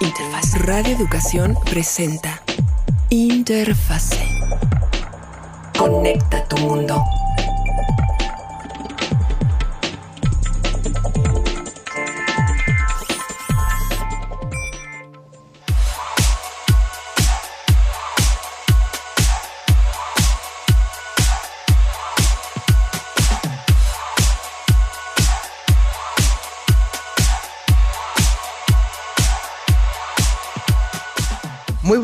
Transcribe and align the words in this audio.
Interfaz. 0.00 0.60
Radio 0.66 0.96
Educación 0.96 1.56
presenta 1.64 2.42
Interfase. 3.08 4.26
Conecta 5.78 6.44
tu 6.48 6.58
mundo. 6.58 7.15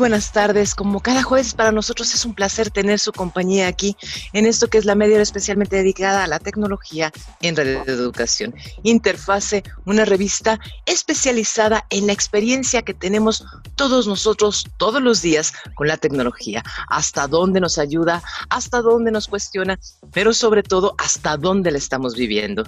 Buenas 0.03 0.33
tardes. 0.33 0.75
Como 0.75 0.99
cada 0.99 1.23
jueves 1.23 1.53
para 1.53 1.71
nosotros 1.71 2.13
es 2.13 2.25
un 2.25 2.33
placer 2.33 2.69
tener 2.69 2.99
su 2.99 3.13
compañía 3.13 3.69
aquí 3.69 3.95
en 4.33 4.45
esto 4.45 4.67
que 4.67 4.77
es 4.77 4.83
la 4.83 4.95
media 4.95 5.21
especialmente 5.21 5.77
dedicada 5.77 6.25
a 6.25 6.27
la 6.27 6.39
tecnología 6.39 7.09
en 7.41 7.55
Radio 7.55 7.81
Educación. 7.83 8.53
Interfase, 8.83 9.63
una 9.85 10.03
revista 10.03 10.59
especializada 10.85 11.85
en 11.89 12.07
la 12.07 12.11
experiencia 12.11 12.81
que 12.81 12.93
tenemos 12.93 13.45
todos 13.75 14.05
nosotros 14.05 14.67
todos 14.75 15.01
los 15.01 15.21
días 15.21 15.53
con 15.75 15.87
la 15.87 15.95
tecnología. 15.95 16.63
Hasta 16.89 17.29
dónde 17.29 17.61
nos 17.61 17.77
ayuda, 17.77 18.21
hasta 18.49 18.81
dónde 18.81 19.09
nos 19.09 19.29
cuestiona, 19.29 19.79
pero 20.11 20.33
sobre 20.33 20.63
todo 20.63 20.95
hasta 20.97 21.37
dónde 21.37 21.71
la 21.71 21.77
estamos 21.77 22.15
viviendo. 22.15 22.65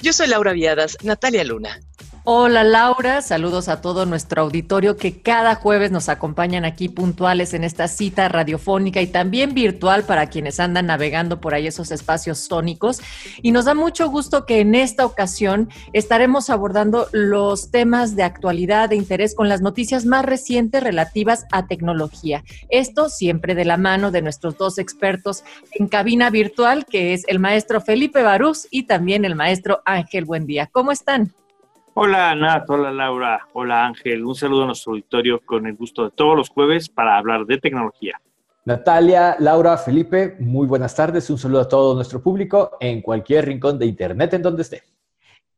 Yo 0.00 0.14
soy 0.14 0.28
Laura 0.28 0.54
Viadas, 0.54 0.96
Natalia 1.02 1.44
Luna. 1.44 1.80
Hola 2.30 2.62
Laura, 2.62 3.22
saludos 3.22 3.70
a 3.70 3.80
todo 3.80 4.04
nuestro 4.04 4.42
auditorio 4.42 4.98
que 4.98 5.22
cada 5.22 5.54
jueves 5.54 5.90
nos 5.90 6.10
acompañan 6.10 6.66
aquí 6.66 6.90
puntuales 6.90 7.54
en 7.54 7.64
esta 7.64 7.88
cita 7.88 8.28
radiofónica 8.28 9.00
y 9.00 9.06
también 9.06 9.54
virtual 9.54 10.04
para 10.04 10.26
quienes 10.26 10.60
andan 10.60 10.88
navegando 10.88 11.40
por 11.40 11.54
ahí 11.54 11.66
esos 11.66 11.90
espacios 11.90 12.40
sónicos. 12.40 13.00
Y 13.40 13.50
nos 13.50 13.64
da 13.64 13.72
mucho 13.72 14.10
gusto 14.10 14.44
que 14.44 14.60
en 14.60 14.74
esta 14.74 15.06
ocasión 15.06 15.70
estaremos 15.94 16.50
abordando 16.50 17.08
los 17.12 17.70
temas 17.70 18.14
de 18.14 18.24
actualidad, 18.24 18.90
de 18.90 18.96
interés 18.96 19.34
con 19.34 19.48
las 19.48 19.62
noticias 19.62 20.04
más 20.04 20.22
recientes 20.22 20.82
relativas 20.82 21.46
a 21.50 21.66
tecnología. 21.66 22.44
Esto 22.68 23.08
siempre 23.08 23.54
de 23.54 23.64
la 23.64 23.78
mano 23.78 24.10
de 24.10 24.20
nuestros 24.20 24.58
dos 24.58 24.76
expertos 24.76 25.44
en 25.72 25.88
cabina 25.88 26.28
virtual, 26.28 26.84
que 26.84 27.14
es 27.14 27.24
el 27.26 27.38
maestro 27.38 27.80
Felipe 27.80 28.22
Barús 28.22 28.68
y 28.70 28.82
también 28.82 29.24
el 29.24 29.34
maestro 29.34 29.80
Ángel 29.86 30.26
Buendía. 30.26 30.66
¿Cómo 30.70 30.92
están? 30.92 31.32
Hola 32.00 32.32
Nat, 32.36 32.70
hola 32.70 32.92
Laura, 32.92 33.48
hola 33.54 33.84
Ángel, 33.84 34.24
un 34.24 34.32
saludo 34.32 34.62
a 34.62 34.66
nuestro 34.66 34.92
auditorio 34.92 35.40
con 35.44 35.66
el 35.66 35.74
gusto 35.74 36.04
de 36.04 36.10
todos 36.12 36.36
los 36.36 36.48
jueves 36.48 36.88
para 36.88 37.18
hablar 37.18 37.44
de 37.44 37.58
tecnología. 37.58 38.20
Natalia, 38.64 39.34
Laura, 39.40 39.76
Felipe, 39.76 40.36
muy 40.38 40.68
buenas 40.68 40.94
tardes, 40.94 41.28
un 41.28 41.38
saludo 41.38 41.62
a 41.62 41.68
todo 41.68 41.96
nuestro 41.96 42.22
público 42.22 42.76
en 42.78 43.02
cualquier 43.02 43.46
rincón 43.46 43.80
de 43.80 43.86
Internet 43.86 44.32
en 44.34 44.42
donde 44.42 44.62
esté. 44.62 44.84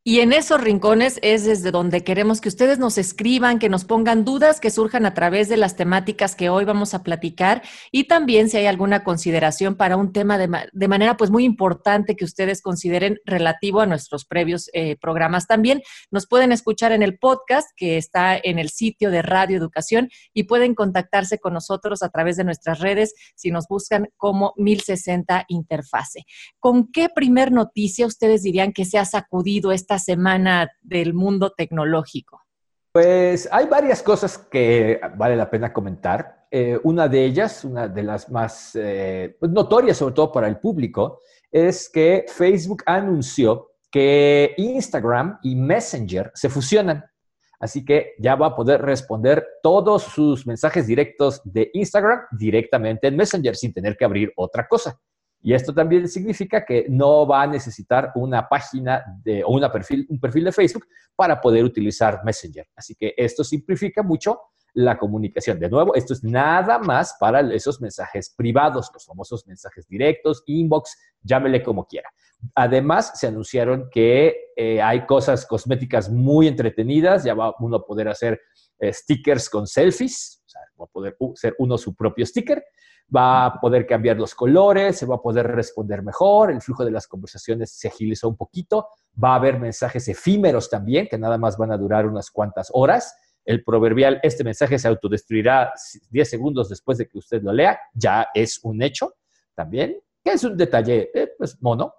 Y 0.02 0.20
en 0.20 0.32
esos 0.32 0.62
rincones 0.62 1.18
es 1.20 1.44
desde 1.44 1.70
donde 1.70 2.02
queremos 2.04 2.40
que 2.40 2.48
ustedes 2.48 2.78
nos 2.78 2.96
escriban, 2.96 3.58
que 3.58 3.68
nos 3.68 3.84
pongan 3.84 4.24
dudas 4.24 4.58
que 4.58 4.70
surjan 4.70 5.04
a 5.04 5.12
través 5.12 5.50
de 5.50 5.58
las 5.58 5.76
temáticas 5.76 6.34
que 6.34 6.48
hoy 6.48 6.64
vamos 6.64 6.94
a 6.94 7.02
platicar 7.02 7.60
y 7.92 8.04
también 8.04 8.48
si 8.48 8.56
hay 8.56 8.64
alguna 8.64 9.04
consideración 9.04 9.74
para 9.74 9.98
un 9.98 10.14
tema 10.14 10.38
de, 10.38 10.88
manera 10.88 11.18
pues 11.18 11.30
muy 11.30 11.44
importante 11.44 12.16
que 12.16 12.24
ustedes 12.24 12.62
consideren 12.62 13.18
relativo 13.26 13.82
a 13.82 13.86
nuestros 13.86 14.25
previos 14.25 14.70
eh, 14.72 14.97
programas. 14.97 15.47
También 15.47 15.82
nos 16.10 16.26
pueden 16.26 16.50
escuchar 16.52 16.92
en 16.92 17.02
el 17.02 17.19
podcast 17.19 17.69
que 17.76 17.98
está 17.98 18.38
en 18.42 18.58
el 18.58 18.70
sitio 18.70 19.10
de 19.10 19.20
Radio 19.20 19.58
Educación 19.58 20.08
y 20.32 20.44
pueden 20.44 20.75
contactarse 20.75 21.38
con 21.38 21.52
nosotros 21.52 22.02
a 22.02 22.08
través 22.08 22.38
de 22.38 22.44
nuestras 22.44 22.80
redes 22.80 23.12
si 23.34 23.50
nos 23.50 23.66
buscan 23.69 24.08
como 24.16 24.54
1060 24.56 25.44
Interfase. 25.48 26.25
¿Con 26.58 26.91
qué 26.91 27.10
primer 27.14 27.52
noticia 27.52 28.06
ustedes 28.06 28.42
dirían 28.42 28.72
que 28.72 28.86
se 28.86 28.96
ha 28.96 29.04
sacudido 29.04 29.72
esta 29.72 29.91
semana 30.00 30.72
del 30.83 31.15
mundo 31.15 31.53
tecnológico? 31.56 32.43
Pues 32.93 33.49
hay 33.53 33.66
varias 33.66 34.03
cosas 34.03 34.37
que 34.37 35.00
vale 35.16 35.37
la 35.37 35.49
pena 35.49 35.72
comentar. 35.72 36.47
Eh, 36.50 36.77
una 36.83 37.06
de 37.06 37.25
ellas, 37.25 37.65
una 37.65 37.87
de 37.87 38.03
las 38.03 38.28
más 38.28 38.72
eh, 38.75 39.37
pues, 39.38 39.53
notorias, 39.53 39.99
sobre 39.99 40.15
todo 40.15 40.33
para 40.33 40.49
el 40.49 40.59
público, 40.59 41.21
es 41.53 41.88
que 41.88 42.25
Facebook 42.27 42.83
anunció 42.87 43.71
que 43.93 44.55
Instagram 44.56 45.38
y 45.43 45.55
Messenger 45.55 46.32
se 46.34 46.49
fusionan. 46.49 47.05
Así 47.61 47.84
que 47.84 48.15
ya 48.19 48.34
va 48.34 48.49
a 48.49 48.56
poder 48.56 48.81
responder 48.82 49.47
todos 49.62 50.03
sus 50.03 50.47
mensajes 50.47 50.87
directos 50.87 51.43
de 51.44 51.71
Instagram 51.75 52.21
directamente 52.32 53.06
en 53.06 53.17
Messenger 53.17 53.55
sin 53.55 53.72
tener 53.72 53.97
que 53.97 54.05
abrir 54.05 54.32
otra 54.34 54.67
cosa. 54.67 54.99
Y 55.42 55.54
esto 55.54 55.72
también 55.72 56.06
significa 56.08 56.64
que 56.64 56.86
no 56.88 57.26
va 57.26 57.42
a 57.42 57.46
necesitar 57.46 58.12
una 58.14 58.48
página 58.48 59.02
de, 59.24 59.42
o 59.42 59.52
una 59.52 59.72
perfil, 59.72 60.06
un 60.10 60.20
perfil 60.20 60.44
de 60.44 60.52
Facebook 60.52 60.86
para 61.16 61.40
poder 61.40 61.64
utilizar 61.64 62.20
Messenger. 62.24 62.68
Así 62.76 62.94
que 62.94 63.14
esto 63.16 63.42
simplifica 63.42 64.02
mucho 64.02 64.38
la 64.75 64.98
comunicación. 64.98 65.58
De 65.58 65.69
nuevo, 65.69 65.94
esto 65.94 66.12
es 66.12 66.25
nada 66.25 66.78
más 66.78 67.16
para 67.19 67.41
esos 67.53 67.81
mensajes 67.81 68.34
privados, 68.36 68.91
los 68.92 69.04
famosos 69.04 69.47
mensajes 69.47 69.86
directos, 69.86 70.42
inbox, 70.47 70.97
llámele 71.22 71.62
como 71.62 71.86
quiera. 71.86 72.08
Además, 72.54 73.12
se 73.14 73.26
anunciaron 73.26 73.88
que 73.91 74.53
eh, 74.56 74.81
hay 74.81 75.06
cosas 75.06 75.44
cosméticas 75.47 76.10
muy 76.10 76.48
entretenidas, 76.48 77.25
ya 77.25 77.34
va 77.34 77.54
uno 77.58 77.76
a 77.76 77.84
poder 77.84 78.08
hacer 78.08 78.41
eh, 78.78 78.92
stickers 78.92 79.50
con 79.50 79.66
selfies, 79.66 80.42
o 80.47 80.48
sea, 80.48 80.62
va 80.81 80.84
a 80.84 80.88
poder 80.88 81.16
ser 81.34 81.54
uno 81.58 81.76
su 81.76 81.94
propio 81.94 82.25
sticker 82.25 82.64
va 83.14 83.47
a 83.47 83.60
poder 83.60 83.87
cambiar 83.87 84.16
los 84.16 84.34
colores, 84.34 84.98
se 84.98 85.06
va 85.06 85.16
a 85.16 85.22
poder 85.22 85.47
responder 85.47 86.02
mejor, 86.02 86.50
el 86.50 86.60
flujo 86.60 86.84
de 86.84 86.91
las 86.91 87.06
conversaciones 87.06 87.72
se 87.72 87.88
agilizó 87.88 88.28
un 88.28 88.37
poquito, 88.37 88.88
va 89.22 89.32
a 89.32 89.37
haber 89.37 89.58
mensajes 89.58 90.06
efímeros 90.08 90.70
también, 90.70 91.08
que 91.08 91.19
nada 91.19 91.37
más 91.37 91.56
van 91.56 91.72
a 91.72 91.76
durar 91.76 92.06
unas 92.06 92.31
cuantas 92.31 92.70
horas. 92.72 93.14
El 93.50 93.65
proverbial, 93.65 94.21
este 94.22 94.44
mensaje 94.44 94.78
se 94.78 94.87
autodestruirá 94.87 95.72
10 96.09 96.31
segundos 96.31 96.69
después 96.69 96.99
de 96.99 97.09
que 97.09 97.19
usted 97.19 97.43
lo 97.43 97.53
lea, 97.53 97.81
ya 97.93 98.28
es 98.33 98.61
un 98.62 98.81
hecho 98.81 99.15
también, 99.56 100.00
que 100.22 100.31
es 100.31 100.44
un 100.44 100.56
detalle, 100.56 101.11
eh, 101.12 101.33
pues 101.37 101.61
mono. 101.61 101.93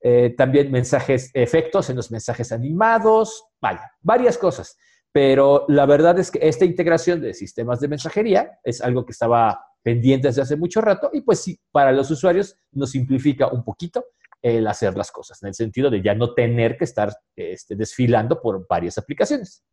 Eh, 0.00 0.34
también 0.36 0.72
mensajes, 0.72 1.30
efectos 1.34 1.88
en 1.88 1.94
los 1.94 2.10
mensajes 2.10 2.50
animados, 2.50 3.44
vaya, 3.60 3.92
varias 4.00 4.36
cosas. 4.38 4.76
Pero 5.12 5.66
la 5.68 5.86
verdad 5.86 6.18
es 6.18 6.32
que 6.32 6.40
esta 6.42 6.64
integración 6.64 7.20
de 7.20 7.32
sistemas 7.32 7.78
de 7.78 7.86
mensajería 7.86 8.58
es 8.64 8.80
algo 8.80 9.06
que 9.06 9.12
estaba 9.12 9.64
pendiente 9.84 10.26
desde 10.26 10.42
hace 10.42 10.56
mucho 10.56 10.80
rato 10.80 11.10
y 11.12 11.20
pues 11.20 11.38
sí, 11.44 11.60
para 11.70 11.92
los 11.92 12.10
usuarios 12.10 12.56
nos 12.72 12.90
simplifica 12.90 13.46
un 13.46 13.62
poquito 13.62 14.04
el 14.42 14.66
hacer 14.66 14.96
las 14.96 15.12
cosas, 15.12 15.40
en 15.44 15.50
el 15.50 15.54
sentido 15.54 15.90
de 15.90 16.02
ya 16.02 16.16
no 16.16 16.34
tener 16.34 16.76
que 16.76 16.86
estar 16.86 17.16
este, 17.36 17.76
desfilando 17.76 18.40
por 18.42 18.66
varias 18.66 18.98
aplicaciones. 18.98 19.64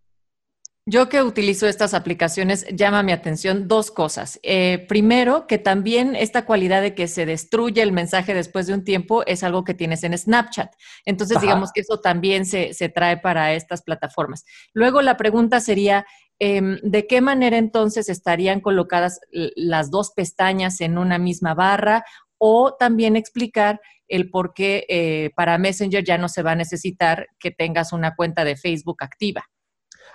Yo 0.85 1.07
que 1.07 1.23
utilizo 1.23 1.65
estas 1.65 1.93
aplicaciones 1.93 2.65
llama 2.73 3.03
mi 3.03 3.13
atención 3.13 3.69
dos 3.69 3.89
cosas. 3.89 4.39
Eh, 4.43 4.85
primero, 4.89 5.47
que 5.47 5.57
también 5.57 6.15
esta 6.15 6.45
cualidad 6.45 6.81
de 6.81 6.93
que 6.93 7.07
se 7.07 7.25
destruye 7.25 7.81
el 7.81 7.93
mensaje 7.93 8.33
después 8.33 8.67
de 8.67 8.73
un 8.73 8.83
tiempo 8.83 9.25
es 9.25 9.43
algo 9.43 9.63
que 9.63 9.73
tienes 9.73 10.03
en 10.03 10.17
Snapchat. 10.17 10.73
Entonces, 11.05 11.39
digamos 11.39 11.71
que 11.71 11.81
eso 11.81 12.01
también 12.01 12.45
se, 12.45 12.73
se, 12.73 12.89
trae 12.89 13.17
para 13.17 13.53
estas 13.53 13.81
plataformas. 13.81 14.43
Luego, 14.73 15.01
la 15.01 15.15
pregunta 15.15 15.61
sería, 15.61 16.05
Em, 16.39 16.77
¿de 16.81 17.07
qué 17.07 17.21
manera 17.21 17.57
entonces 17.57 18.09
estarían 18.09 18.59
colocadas 18.59 19.21
las 19.31 19.91
dos 19.91 20.11
pestañas 20.11 20.81
en 20.81 20.97
una 20.97 21.17
misma 21.17 21.53
barra? 21.53 22.03
O 22.37 22.75
también 22.77 23.15
explicar 23.15 23.79
el 24.09 24.29
por 24.29 24.53
qué 24.53 24.85
eh, 24.89 25.31
para 25.35 25.57
Messenger 25.57 26.03
ya 26.03 26.17
no 26.17 26.27
se 26.27 26.43
va 26.43 26.51
a 26.51 26.55
necesitar 26.55 27.27
que 27.39 27.51
tengas 27.51 27.93
una 27.93 28.15
cuenta 28.15 28.43
de 28.43 28.57
Facebook 28.57 28.97
activa. 29.03 29.45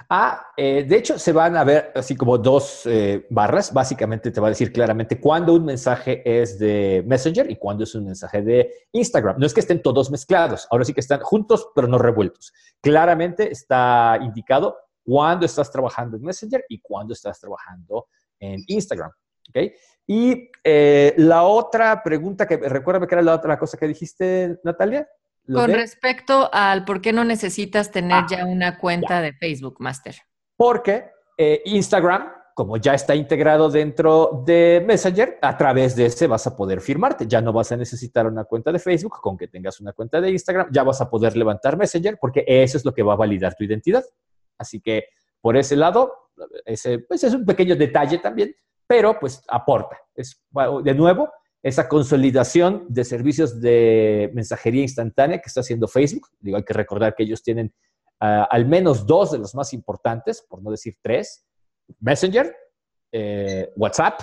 Ah, 0.08 0.52
eh, 0.56 0.84
de 0.88 0.96
hecho, 0.96 1.18
se 1.18 1.32
van 1.32 1.56
a 1.56 1.64
ver 1.64 1.92
así 1.94 2.16
como 2.16 2.38
dos 2.38 2.86
eh, 2.86 3.26
barras. 3.30 3.72
Básicamente 3.72 4.30
te 4.30 4.40
va 4.40 4.48
a 4.48 4.50
decir 4.50 4.72
claramente 4.72 5.20
cuándo 5.20 5.54
un 5.54 5.64
mensaje 5.64 6.22
es 6.24 6.58
de 6.58 7.02
Messenger 7.06 7.50
y 7.50 7.56
cuándo 7.56 7.84
es 7.84 7.94
un 7.94 8.04
mensaje 8.04 8.42
de 8.42 8.72
Instagram. 8.92 9.38
No 9.38 9.46
es 9.46 9.52
que 9.52 9.60
estén 9.60 9.82
todos 9.82 10.10
mezclados, 10.10 10.66
ahora 10.70 10.84
sí 10.84 10.94
que 10.94 11.00
están 11.00 11.20
juntos, 11.20 11.68
pero 11.74 11.88
no 11.88 11.98
revueltos. 11.98 12.52
Claramente 12.80 13.50
está 13.50 14.18
indicado 14.22 14.76
cuando 15.04 15.46
estás 15.46 15.70
trabajando 15.70 16.16
en 16.16 16.22
Messenger 16.22 16.64
y 16.68 16.80
cuando 16.80 17.14
estás 17.14 17.40
trabajando 17.40 18.08
en 18.38 18.62
Instagram. 18.66 19.10
¿okay? 19.48 19.72
Y 20.06 20.50
eh, 20.64 21.14
la 21.18 21.42
otra 21.42 22.02
pregunta 22.02 22.46
que, 22.46 22.56
recuérdame 22.56 23.06
que 23.06 23.14
era 23.14 23.22
la 23.22 23.34
otra 23.34 23.58
cosa 23.58 23.76
que 23.76 23.86
dijiste, 23.86 24.58
Natalia. 24.64 25.08
Con 25.52 25.72
respecto 25.72 26.50
al 26.52 26.84
por 26.84 27.00
qué 27.00 27.12
no 27.12 27.24
necesitas 27.24 27.90
tener 27.90 28.24
ah, 28.24 28.26
ya 28.28 28.44
una 28.44 28.78
cuenta 28.78 29.22
de 29.22 29.32
Facebook 29.32 29.76
Master. 29.78 30.16
Porque 30.56 31.10
eh, 31.36 31.62
Instagram 31.64 32.32
como 32.58 32.76
ya 32.76 32.92
está 32.92 33.14
integrado 33.14 33.70
dentro 33.70 34.42
de 34.44 34.82
Messenger, 34.84 35.38
a 35.42 35.56
través 35.56 35.94
de 35.94 36.06
ese 36.06 36.26
vas 36.26 36.44
a 36.48 36.56
poder 36.56 36.80
firmarte. 36.80 37.24
Ya 37.28 37.40
no 37.40 37.52
vas 37.52 37.70
a 37.70 37.76
necesitar 37.76 38.26
una 38.26 38.42
cuenta 38.42 38.72
de 38.72 38.80
Facebook, 38.80 39.20
con 39.20 39.36
que 39.36 39.46
tengas 39.46 39.78
una 39.78 39.92
cuenta 39.92 40.20
de 40.20 40.32
Instagram, 40.32 40.66
ya 40.72 40.82
vas 40.82 41.00
a 41.00 41.08
poder 41.08 41.36
levantar 41.36 41.76
Messenger 41.76 42.18
porque 42.20 42.44
eso 42.48 42.76
es 42.76 42.84
lo 42.84 42.92
que 42.92 43.04
va 43.04 43.12
a 43.12 43.16
validar 43.16 43.54
tu 43.54 43.62
identidad. 43.62 44.02
Así 44.58 44.80
que 44.80 45.04
por 45.40 45.56
ese 45.56 45.76
lado, 45.76 46.12
ese 46.64 46.98
pues 46.98 47.22
es 47.22 47.32
un 47.32 47.46
pequeño 47.46 47.76
detalle 47.76 48.18
también, 48.18 48.52
pero 48.88 49.16
pues 49.20 49.40
aporta. 49.46 49.96
Es, 50.16 50.44
de 50.82 50.94
nuevo, 50.94 51.30
esa 51.62 51.88
consolidación 51.88 52.86
de 52.88 53.04
servicios 53.04 53.60
de 53.60 54.30
mensajería 54.34 54.82
instantánea 54.82 55.38
que 55.38 55.48
está 55.48 55.60
haciendo 55.60 55.88
Facebook. 55.88 56.28
Hay 56.54 56.62
que 56.62 56.74
recordar 56.74 57.14
que 57.14 57.24
ellos 57.24 57.42
tienen 57.42 57.72
ah, 58.20 58.46
al 58.50 58.66
menos 58.66 59.06
dos 59.06 59.32
de 59.32 59.38
los 59.38 59.54
más 59.54 59.72
importantes, 59.72 60.44
por 60.48 60.62
no 60.62 60.70
decir 60.70 60.96
tres, 61.02 61.44
Messenger, 62.00 62.54
eh, 63.12 63.70
WhatsApp 63.76 64.20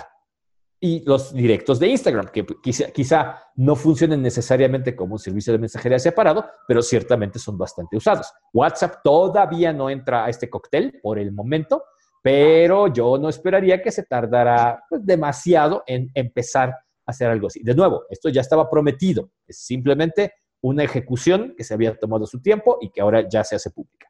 y 0.78 1.02
los 1.04 1.32
directos 1.32 1.78
de 1.78 1.88
Instagram, 1.88 2.28
que 2.28 2.44
quizá, 2.62 3.42
no 3.56 3.74
funcionen 3.74 4.20
necesariamente 4.22 4.94
como 4.94 5.14
un 5.14 5.18
servicio 5.18 5.52
de 5.52 5.58
mensajería 5.58 5.98
separado, 5.98 6.46
pero 6.68 6.82
ciertamente 6.82 7.38
son 7.38 7.56
bastante 7.56 7.96
usados. 7.96 8.30
WhatsApp 8.52 8.96
todavía 9.02 9.72
no 9.72 9.88
entra 9.88 10.26
a 10.26 10.28
este 10.28 10.50
cóctel 10.50 11.00
por 11.02 11.18
el 11.18 11.32
momento, 11.32 11.82
pero 12.22 12.88
yo 12.88 13.16
no 13.16 13.28
esperaría 13.28 13.80
que 13.80 13.90
se 13.90 14.04
tardara 14.04 14.84
pues, 14.88 15.04
demasiado 15.04 15.82
en 15.86 16.10
empezar 16.14 16.74
hacer 17.06 17.28
algo 17.30 17.46
así. 17.46 17.60
De 17.62 17.74
nuevo, 17.74 18.04
esto 18.10 18.28
ya 18.28 18.40
estaba 18.40 18.68
prometido, 18.68 19.30
es 19.46 19.58
simplemente 19.58 20.34
una 20.60 20.84
ejecución 20.84 21.54
que 21.56 21.64
se 21.64 21.74
había 21.74 21.96
tomado 21.96 22.26
su 22.26 22.40
tiempo 22.40 22.78
y 22.80 22.90
que 22.90 23.00
ahora 23.00 23.28
ya 23.28 23.44
se 23.44 23.56
hace 23.56 23.70
pública. 23.70 24.08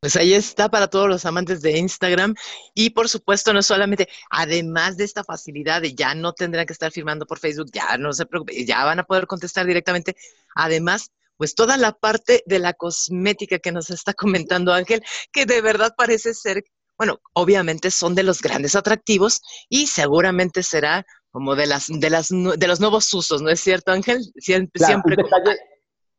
Pues 0.00 0.16
ahí 0.16 0.34
está 0.34 0.68
para 0.68 0.88
todos 0.88 1.08
los 1.08 1.24
amantes 1.24 1.62
de 1.62 1.78
Instagram 1.78 2.34
y 2.74 2.90
por 2.90 3.08
supuesto 3.08 3.54
no 3.54 3.62
solamente, 3.62 4.06
además 4.28 4.98
de 4.98 5.04
esta 5.04 5.24
facilidad 5.24 5.82
ya 5.82 6.14
no 6.14 6.34
tendrán 6.34 6.66
que 6.66 6.74
estar 6.74 6.92
firmando 6.92 7.24
por 7.24 7.38
Facebook, 7.38 7.70
ya 7.72 7.96
no 7.96 8.12
se 8.12 8.26
preocupen, 8.26 8.66
ya 8.66 8.84
van 8.84 8.98
a 8.98 9.04
poder 9.04 9.26
contestar 9.26 9.64
directamente, 9.64 10.14
además 10.54 11.10
pues 11.38 11.54
toda 11.54 11.78
la 11.78 11.92
parte 11.92 12.42
de 12.44 12.58
la 12.58 12.74
cosmética 12.74 13.58
que 13.58 13.72
nos 13.72 13.88
está 13.88 14.12
comentando 14.12 14.74
Ángel, 14.74 15.02
que 15.32 15.46
de 15.46 15.62
verdad 15.62 15.94
parece 15.96 16.34
ser, 16.34 16.64
bueno, 16.98 17.18
obviamente 17.32 17.90
son 17.90 18.14
de 18.14 18.24
los 18.24 18.42
grandes 18.42 18.74
atractivos 18.74 19.40
y 19.70 19.86
seguramente 19.86 20.62
será 20.62 21.06
como 21.34 21.56
de 21.56 21.66
las 21.66 21.88
de 21.88 22.10
las 22.10 22.28
de 22.28 22.66
los 22.68 22.78
nuevos 22.78 23.12
usos, 23.12 23.42
¿no 23.42 23.50
es 23.50 23.58
cierto, 23.58 23.90
Ángel? 23.90 24.22
Siempre, 24.36 24.84
siempre 24.84 25.16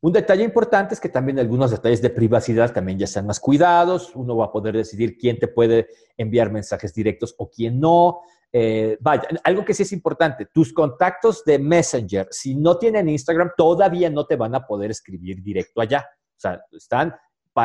un 0.01 0.12
detalle 0.12 0.44
importante 0.44 0.94
es 0.94 1.00
que 1.00 1.07
también 1.07 1.39
algunos 1.39 1.71
detalles 1.71 2.01
de 2.01 2.09
privacidad 2.09 2.73
también 2.73 3.00
ya 3.00 3.06
están 3.06 3.25
más 3.25 3.39
cuidados. 3.39 4.13
Uno 4.13 4.35
va 4.35 4.47
a 4.47 4.51
poder 4.51 4.75
decidir 4.75 5.17
quién 5.17 5.39
te 5.39 5.47
puede 5.47 5.88
enviar 6.17 6.51
mensajes 6.51 6.94
directos 6.94 7.33
o 7.38 7.50
quién 7.50 7.79
no. 7.79 8.19
Eh, 8.51 8.97
vaya, 9.00 9.23
algo 9.45 9.63
que 9.63 9.73
sí 9.73 9.83
es 9.83 9.94
importante, 9.94 10.47
tus 10.53 10.73
contactos 10.73 11.45
de 11.45 11.59
Messenger, 11.59 12.27
si 12.29 12.53
no 12.53 12.77
tienen 12.77 13.07
Instagram, 13.07 13.51
todavía 13.56 14.09
no 14.09 14.25
te 14.25 14.35
van 14.35 14.53
a 14.53 14.68
poder 14.68 14.91
escribir 14.91 15.41
directo 15.41 15.79
allá. 15.79 16.06
O 16.11 16.39
sea, 16.39 16.61
están 16.73 17.15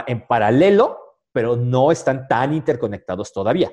en 0.06 0.24
paralelo, 0.26 0.98
pero 1.32 1.56
no 1.56 1.90
están 1.90 2.28
tan 2.28 2.54
interconectados 2.54 3.32
todavía. 3.32 3.72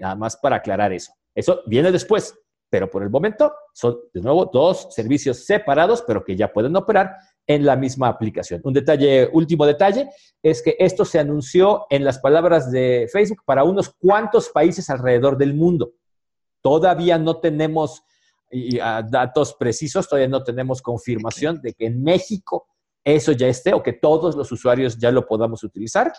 Nada 0.00 0.14
más 0.14 0.36
para 0.36 0.56
aclarar 0.56 0.92
eso. 0.92 1.12
Eso 1.34 1.62
viene 1.66 1.90
después, 1.90 2.34
pero 2.70 2.88
por 2.88 3.02
el 3.02 3.10
momento 3.10 3.52
son, 3.74 3.98
de 4.14 4.20
nuevo, 4.20 4.46
dos 4.46 4.88
servicios 4.90 5.44
separados, 5.44 6.02
pero 6.06 6.24
que 6.24 6.36
ya 6.36 6.52
pueden 6.52 6.76
operar 6.76 7.16
en 7.46 7.66
la 7.66 7.74
misma 7.74 8.08
aplicación. 8.08 8.60
Un 8.64 8.72
detalle, 8.72 9.28
último 9.32 9.66
detalle, 9.66 10.08
es 10.40 10.62
que 10.62 10.76
esto 10.78 11.04
se 11.04 11.18
anunció 11.18 11.86
en 11.90 12.04
las 12.04 12.20
palabras 12.20 12.70
de 12.70 13.08
Facebook 13.12 13.42
para 13.44 13.64
unos 13.64 13.90
cuantos 13.90 14.48
países 14.50 14.88
alrededor 14.88 15.36
del 15.36 15.54
mundo. 15.54 15.92
Todavía 16.62 17.18
no 17.18 17.40
tenemos 17.40 18.04
ah, 18.80 19.02
datos 19.06 19.54
precisos, 19.54 20.08
todavía 20.08 20.28
no 20.28 20.44
tenemos 20.44 20.80
confirmación 20.80 21.60
de 21.60 21.72
que 21.72 21.86
en 21.86 22.02
México 22.02 22.68
eso 23.02 23.32
ya 23.32 23.48
esté 23.48 23.74
o 23.74 23.82
que 23.82 23.94
todos 23.94 24.36
los 24.36 24.52
usuarios 24.52 24.96
ya 24.96 25.10
lo 25.10 25.26
podamos 25.26 25.64
utilizar. 25.64 26.12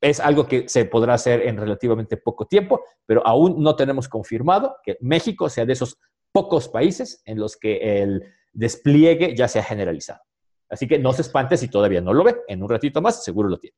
Es 0.00 0.20
algo 0.20 0.46
que 0.46 0.68
se 0.68 0.84
podrá 0.84 1.14
hacer 1.14 1.46
en 1.46 1.56
relativamente 1.56 2.16
poco 2.16 2.46
tiempo, 2.46 2.84
pero 3.04 3.26
aún 3.26 3.62
no 3.62 3.74
tenemos 3.74 4.08
confirmado 4.08 4.76
que 4.84 4.96
México 5.00 5.48
sea 5.48 5.66
de 5.66 5.72
esos 5.72 5.98
pocos 6.32 6.68
países 6.68 7.22
en 7.24 7.38
los 7.38 7.56
que 7.56 8.02
el 8.02 8.22
despliegue 8.52 9.34
ya 9.34 9.48
se 9.48 9.58
ha 9.58 9.64
generalizado. 9.64 10.20
Así 10.68 10.86
que 10.86 10.98
no 10.98 11.12
se 11.12 11.22
espante 11.22 11.56
si 11.56 11.68
todavía 11.68 12.00
no 12.00 12.12
lo 12.12 12.24
ve. 12.24 12.36
En 12.46 12.62
un 12.62 12.68
ratito 12.68 13.00
más 13.00 13.24
seguro 13.24 13.48
lo 13.48 13.58
tiene. 13.58 13.76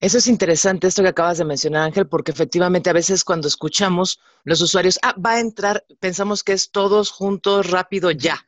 Eso 0.00 0.18
es 0.18 0.26
interesante, 0.26 0.86
esto 0.86 1.02
que 1.02 1.08
acabas 1.08 1.38
de 1.38 1.44
mencionar, 1.44 1.84
Ángel, 1.84 2.06
porque 2.06 2.32
efectivamente 2.32 2.90
a 2.90 2.92
veces 2.92 3.24
cuando 3.24 3.48
escuchamos 3.48 4.20
los 4.44 4.60
usuarios, 4.60 4.98
ah, 5.02 5.14
va 5.18 5.32
a 5.32 5.40
entrar, 5.40 5.84
pensamos 6.00 6.44
que 6.44 6.52
es 6.52 6.70
todos 6.70 7.10
juntos, 7.10 7.70
rápido, 7.70 8.10
ya. 8.10 8.44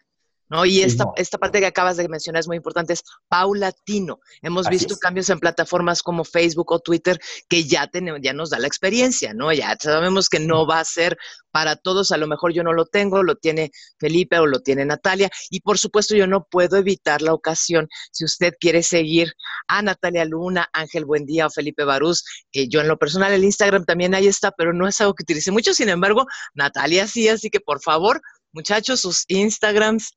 ¿No? 0.49 0.65
Y 0.65 0.83
esta, 0.83 1.07
esta 1.17 1.39
parte 1.39 1.61
que 1.61 1.67
acabas 1.67 1.97
de 1.97 2.09
mencionar 2.09 2.41
es 2.41 2.47
muy 2.47 2.57
importante, 2.57 2.93
es 2.93 3.03
paulatino. 3.29 4.21
Hemos 4.43 4.69
visto 4.69 4.97
cambios 4.97 5.31
en 5.31 5.41
plataformas 5.41 6.03
como 6.03 6.25
Facebook 6.25 6.73
o 6.73 6.79
Twitter 6.79 7.19
que 7.49 7.65
ya, 7.65 7.87
tenemos, 7.87 8.21
ya 8.23 8.33
nos 8.33 8.51
da 8.51 8.59
la 8.59 8.67
experiencia, 8.67 9.35
¿no? 9.35 9.53
Ya 9.53 9.77
sabemos 9.81 10.29
que 10.29 10.41
no 10.41 10.67
va 10.67 10.81
a 10.81 10.85
ser 10.85 11.17
para 11.51 11.77
todos, 11.77 12.13
a 12.13 12.19
lo 12.19 12.27
mejor 12.27 12.53
yo 12.53 12.63
no 12.63 12.73
lo 12.73 12.85
tengo, 12.85 13.23
lo 13.23 13.37
tiene 13.37 13.71
Felipe 13.99 14.39
o 14.39 14.47
lo 14.47 14.61
tiene 14.61 14.85
Natalia, 14.85 15.31
y 15.49 15.61
por 15.61 15.79
supuesto 15.79 16.15
yo 16.15 16.27
no 16.27 16.45
puedo 16.45 16.77
evitar 16.77 17.23
la 17.23 17.33
ocasión, 17.33 17.89
si 18.13 18.27
usted 18.27 18.53
quiere 18.61 18.83
seguir 18.83 19.33
a 19.67 19.81
Natalia 19.81 20.27
Luna, 20.27 20.69
Ángel 20.73 21.07
Buendía 21.07 21.47
o 21.47 21.51
Felipe 21.51 21.85
Barús, 21.85 22.25
eh, 22.53 22.69
yo 22.69 22.83
en 22.83 22.89
lo 22.89 22.99
personal 22.99 23.33
el 23.33 23.43
Instagram 23.43 23.87
también 23.87 24.15
ahí 24.15 24.27
está, 24.27 24.53
pero 24.53 24.75
no 24.75 24.87
es 24.87 25.01
algo 25.01 25.15
que 25.15 25.23
utilice 25.23 25.51
mucho, 25.51 25.73
sin 25.73 25.89
embargo, 25.89 26.27
Natalia 26.53 27.07
sí, 27.07 27.27
así 27.29 27.49
que 27.49 27.61
por 27.61 27.81
favor, 27.81 28.21
muchachos, 28.53 29.01
sus 29.01 29.25
Instagrams 29.29 30.13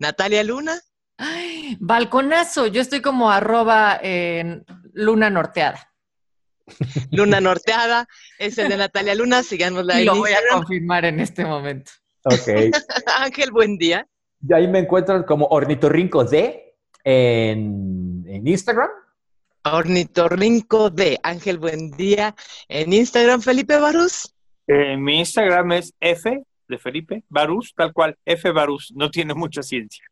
Natalia 0.00 0.42
Luna. 0.42 0.80
Ay, 1.18 1.76
balconazo, 1.78 2.66
yo 2.66 2.80
estoy 2.80 3.02
como 3.02 3.30
arroba 3.30 4.00
luna 4.94 5.30
norteada. 5.30 5.86
Luna 7.10 7.40
norteada, 7.40 8.06
es 8.38 8.56
el 8.58 8.68
de 8.68 8.76
Natalia 8.76 9.14
Luna, 9.16 9.42
síganosla 9.42 10.00
y 10.00 10.04
Lo 10.04 10.14
voy 10.14 10.30
a 10.30 10.38
confirmar 10.52 11.04
en 11.04 11.18
este 11.18 11.44
momento. 11.44 11.90
Ok. 12.24 12.72
Ángel, 13.18 13.50
buen 13.50 13.76
día. 13.76 14.06
De 14.38 14.56
ahí 14.56 14.68
me 14.68 14.78
encuentran 14.78 15.24
como 15.24 15.46
Ornitorrinco 15.46 16.24
D 16.24 16.76
en, 17.04 18.24
en 18.26 18.46
Instagram. 18.46 18.88
Ornitorrinco 19.64 20.90
D, 20.90 21.18
Ángel, 21.22 21.58
buen 21.58 21.90
día. 21.90 22.34
En 22.68 22.92
Instagram, 22.92 23.42
Felipe 23.42 23.76
Barús. 23.78 24.32
Eh, 24.68 24.96
mi 24.96 25.18
Instagram 25.18 25.72
es 25.72 25.92
F 26.00 26.44
de 26.70 26.78
Felipe, 26.78 27.24
Barús, 27.28 27.74
tal 27.76 27.92
cual, 27.92 28.16
F. 28.24 28.50
Barús, 28.50 28.92
no 28.96 29.10
tiene 29.10 29.34
mucha 29.34 29.62
ciencia. 29.62 30.04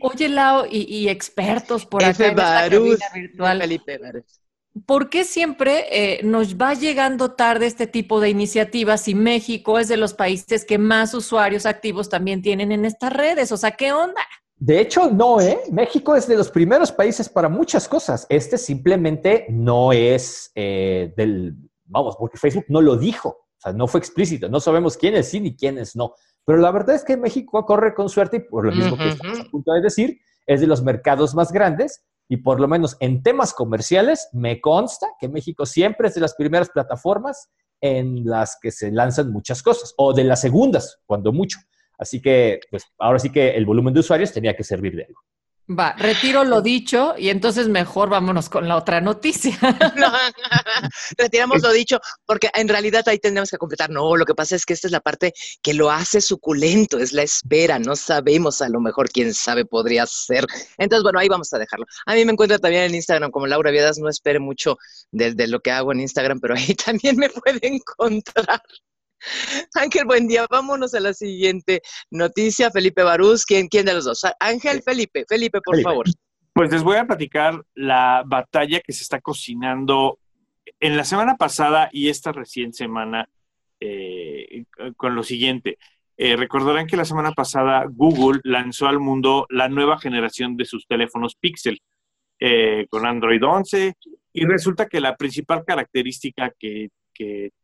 Oye, 0.00 0.28
Lau, 0.28 0.66
y, 0.70 1.08
expertos 1.08 1.84
por 1.84 2.02
F. 2.02 2.26
acá 2.26 2.68
virtual. 3.14 3.60
Felipe 3.60 3.98
Barús. 3.98 4.40
¿Por 4.86 5.08
qué 5.08 5.24
siempre 5.24 5.86
eh, 5.90 6.22
nos 6.24 6.56
va 6.56 6.74
llegando 6.74 7.32
tarde 7.32 7.66
este 7.66 7.86
tipo 7.86 8.20
de 8.20 8.28
iniciativas 8.28 9.06
y 9.06 9.14
México 9.14 9.78
es 9.78 9.86
de 9.86 9.96
los 9.96 10.14
países 10.14 10.64
que 10.64 10.78
más 10.78 11.14
usuarios 11.14 11.64
activos 11.64 12.08
también 12.08 12.42
tienen 12.42 12.72
en 12.72 12.84
estas 12.84 13.12
redes? 13.12 13.52
O 13.52 13.56
sea, 13.56 13.70
¿qué 13.70 13.92
onda? 13.92 14.20
De 14.56 14.80
hecho, 14.80 15.10
no, 15.10 15.40
¿eh? 15.40 15.60
México 15.70 16.16
es 16.16 16.26
de 16.26 16.36
los 16.36 16.50
primeros 16.50 16.90
países 16.90 17.28
para 17.28 17.48
muchas 17.48 17.86
cosas. 17.86 18.26
Este 18.28 18.58
simplemente 18.58 19.46
no 19.48 19.92
es 19.92 20.50
eh, 20.56 21.12
del, 21.16 21.54
vamos, 21.84 22.16
porque 22.16 22.38
Facebook 22.38 22.66
no 22.68 22.80
lo 22.80 22.96
dijo 22.96 23.43
sea, 23.64 23.72
no 23.72 23.86
fue 23.86 24.00
explícito, 24.00 24.48
no 24.48 24.60
sabemos 24.60 24.96
quiénes 24.96 25.28
sí 25.28 25.40
ni 25.40 25.56
quiénes 25.56 25.96
no. 25.96 26.14
Pero 26.44 26.58
la 26.58 26.70
verdad 26.70 26.94
es 26.94 27.04
que 27.04 27.16
México 27.16 27.64
corre 27.64 27.94
con 27.94 28.08
suerte 28.08 28.36
y 28.36 28.40
por 28.40 28.66
lo 28.66 28.72
mismo 28.72 28.96
que 28.96 29.08
estamos 29.08 29.40
a 29.40 29.44
punto 29.44 29.72
de 29.72 29.80
decir, 29.80 30.20
es 30.46 30.60
de 30.60 30.66
los 30.66 30.82
mercados 30.82 31.34
más 31.34 31.52
grandes 31.52 32.04
y 32.28 32.38
por 32.38 32.60
lo 32.60 32.68
menos 32.68 32.96
en 33.00 33.22
temas 33.22 33.52
comerciales 33.52 34.28
me 34.32 34.60
consta 34.60 35.06
que 35.18 35.28
México 35.28 35.66
siempre 35.66 36.08
es 36.08 36.14
de 36.14 36.20
las 36.20 36.34
primeras 36.34 36.70
plataformas 36.70 37.50
en 37.80 38.24
las 38.24 38.58
que 38.60 38.70
se 38.70 38.90
lanzan 38.90 39.30
muchas 39.30 39.62
cosas 39.62 39.94
o 39.96 40.12
de 40.12 40.24
las 40.24 40.40
segundas, 40.40 41.00
cuando 41.06 41.32
mucho. 41.32 41.58
Así 41.98 42.20
que, 42.20 42.60
pues 42.70 42.84
ahora 42.98 43.18
sí 43.18 43.30
que 43.30 43.50
el 43.50 43.66
volumen 43.66 43.94
de 43.94 44.00
usuarios 44.00 44.32
tenía 44.32 44.56
que 44.56 44.64
servir 44.64 44.96
de 44.96 45.04
algo. 45.04 45.20
Va, 45.66 45.94
retiro 45.96 46.44
lo 46.44 46.60
dicho 46.60 47.14
y 47.16 47.30
entonces 47.30 47.68
mejor 47.68 48.10
vámonos 48.10 48.50
con 48.50 48.68
la 48.68 48.76
otra 48.76 49.00
noticia. 49.00 49.56
retiramos 51.16 51.62
lo 51.62 51.72
dicho 51.72 51.98
porque 52.26 52.50
en 52.52 52.68
realidad 52.68 53.02
ahí 53.08 53.18
tenemos 53.18 53.50
que 53.50 53.56
completar. 53.56 53.88
No, 53.88 54.14
lo 54.14 54.26
que 54.26 54.34
pasa 54.34 54.56
es 54.56 54.66
que 54.66 54.74
esta 54.74 54.88
es 54.88 54.92
la 54.92 55.00
parte 55.00 55.32
que 55.62 55.72
lo 55.72 55.90
hace 55.90 56.20
suculento, 56.20 56.98
es 56.98 57.14
la 57.14 57.22
espera. 57.22 57.78
No 57.78 57.96
sabemos, 57.96 58.60
a 58.60 58.68
lo 58.68 58.78
mejor, 58.78 59.08
quién 59.10 59.32
sabe, 59.32 59.64
podría 59.64 60.04
ser. 60.06 60.44
Entonces, 60.76 61.02
bueno, 61.02 61.18
ahí 61.18 61.28
vamos 61.28 61.50
a 61.54 61.58
dejarlo. 61.58 61.86
A 62.04 62.14
mí 62.14 62.26
me 62.26 62.32
encuentra 62.32 62.58
también 62.58 62.82
en 62.82 62.94
Instagram 62.96 63.30
como 63.30 63.46
Laura 63.46 63.70
Viadas. 63.70 63.96
No 63.98 64.10
espere 64.10 64.40
mucho 64.40 64.76
de, 65.12 65.32
de 65.32 65.46
lo 65.46 65.60
que 65.60 65.70
hago 65.70 65.92
en 65.92 66.00
Instagram, 66.00 66.40
pero 66.40 66.56
ahí 66.56 66.74
también 66.84 67.16
me 67.16 67.30
puede 67.30 67.66
encontrar. 67.66 68.60
Ángel, 69.74 70.04
buen 70.04 70.28
día. 70.28 70.46
Vámonos 70.50 70.94
a 70.94 71.00
la 71.00 71.14
siguiente 71.14 71.82
noticia. 72.10 72.70
Felipe 72.70 73.02
Barús, 73.02 73.44
¿quién, 73.44 73.68
quién 73.68 73.86
de 73.86 73.94
los 73.94 74.04
dos? 74.04 74.22
Ángel, 74.40 74.82
Felipe. 74.82 75.24
Felipe, 75.28 75.60
por 75.60 75.80
favor. 75.80 76.06
Pues 76.52 76.70
les 76.70 76.82
voy 76.82 76.96
a 76.96 77.06
platicar 77.06 77.60
la 77.74 78.22
batalla 78.24 78.80
que 78.80 78.92
se 78.92 79.02
está 79.02 79.20
cocinando 79.20 80.18
en 80.80 80.96
la 80.96 81.04
semana 81.04 81.36
pasada 81.36 81.88
y 81.92 82.08
esta 82.08 82.32
recién 82.32 82.72
semana, 82.72 83.28
eh, 83.80 84.64
con 84.96 85.14
lo 85.14 85.22
siguiente, 85.22 85.78
eh, 86.16 86.36
recordarán 86.36 86.86
que 86.86 86.96
la 86.96 87.04
semana 87.04 87.32
pasada 87.32 87.86
Google 87.90 88.40
lanzó 88.44 88.86
al 88.86 89.00
mundo 89.00 89.46
la 89.50 89.68
nueva 89.68 89.98
generación 89.98 90.56
de 90.56 90.64
sus 90.64 90.86
teléfonos 90.86 91.34
Pixel 91.34 91.80
eh, 92.38 92.86
con 92.88 93.04
Android 93.04 93.42
11 93.42 93.94
y 94.32 94.44
resulta 94.44 94.86
que 94.86 95.00
la 95.00 95.16
principal 95.16 95.64
característica 95.64 96.52
que, 96.58 96.90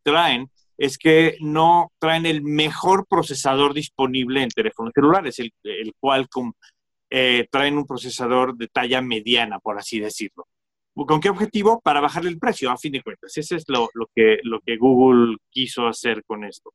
traen 0.01 0.49
es 0.81 0.97
que 0.97 1.37
no 1.41 1.91
traen 1.99 2.25
el 2.25 2.41
mejor 2.41 3.05
procesador 3.07 3.75
disponible 3.75 4.41
en 4.41 4.49
teléfonos 4.49 4.93
celulares, 4.95 5.37
el, 5.37 5.53
el 5.61 5.93
Qualcomm 5.99 6.53
eh, 7.07 7.47
traen 7.51 7.77
un 7.77 7.85
procesador 7.85 8.57
de 8.57 8.67
talla 8.67 8.99
mediana, 8.99 9.59
por 9.59 9.77
así 9.77 9.99
decirlo. 9.99 10.47
¿Con 10.95 11.21
qué 11.21 11.29
objetivo? 11.29 11.79
Para 11.81 12.01
bajarle 12.01 12.31
el 12.31 12.39
precio, 12.39 12.71
a 12.71 12.77
fin 12.77 12.93
de 12.93 13.03
cuentas. 13.03 13.37
Ese 13.37 13.57
es 13.57 13.65
lo, 13.67 13.89
que, 14.15 14.39
lo 14.41 14.59
que 14.61 14.77
Google 14.77 15.37
quiso 15.51 15.85
hacer 15.85 16.23
con 16.25 16.43
esto. 16.45 16.73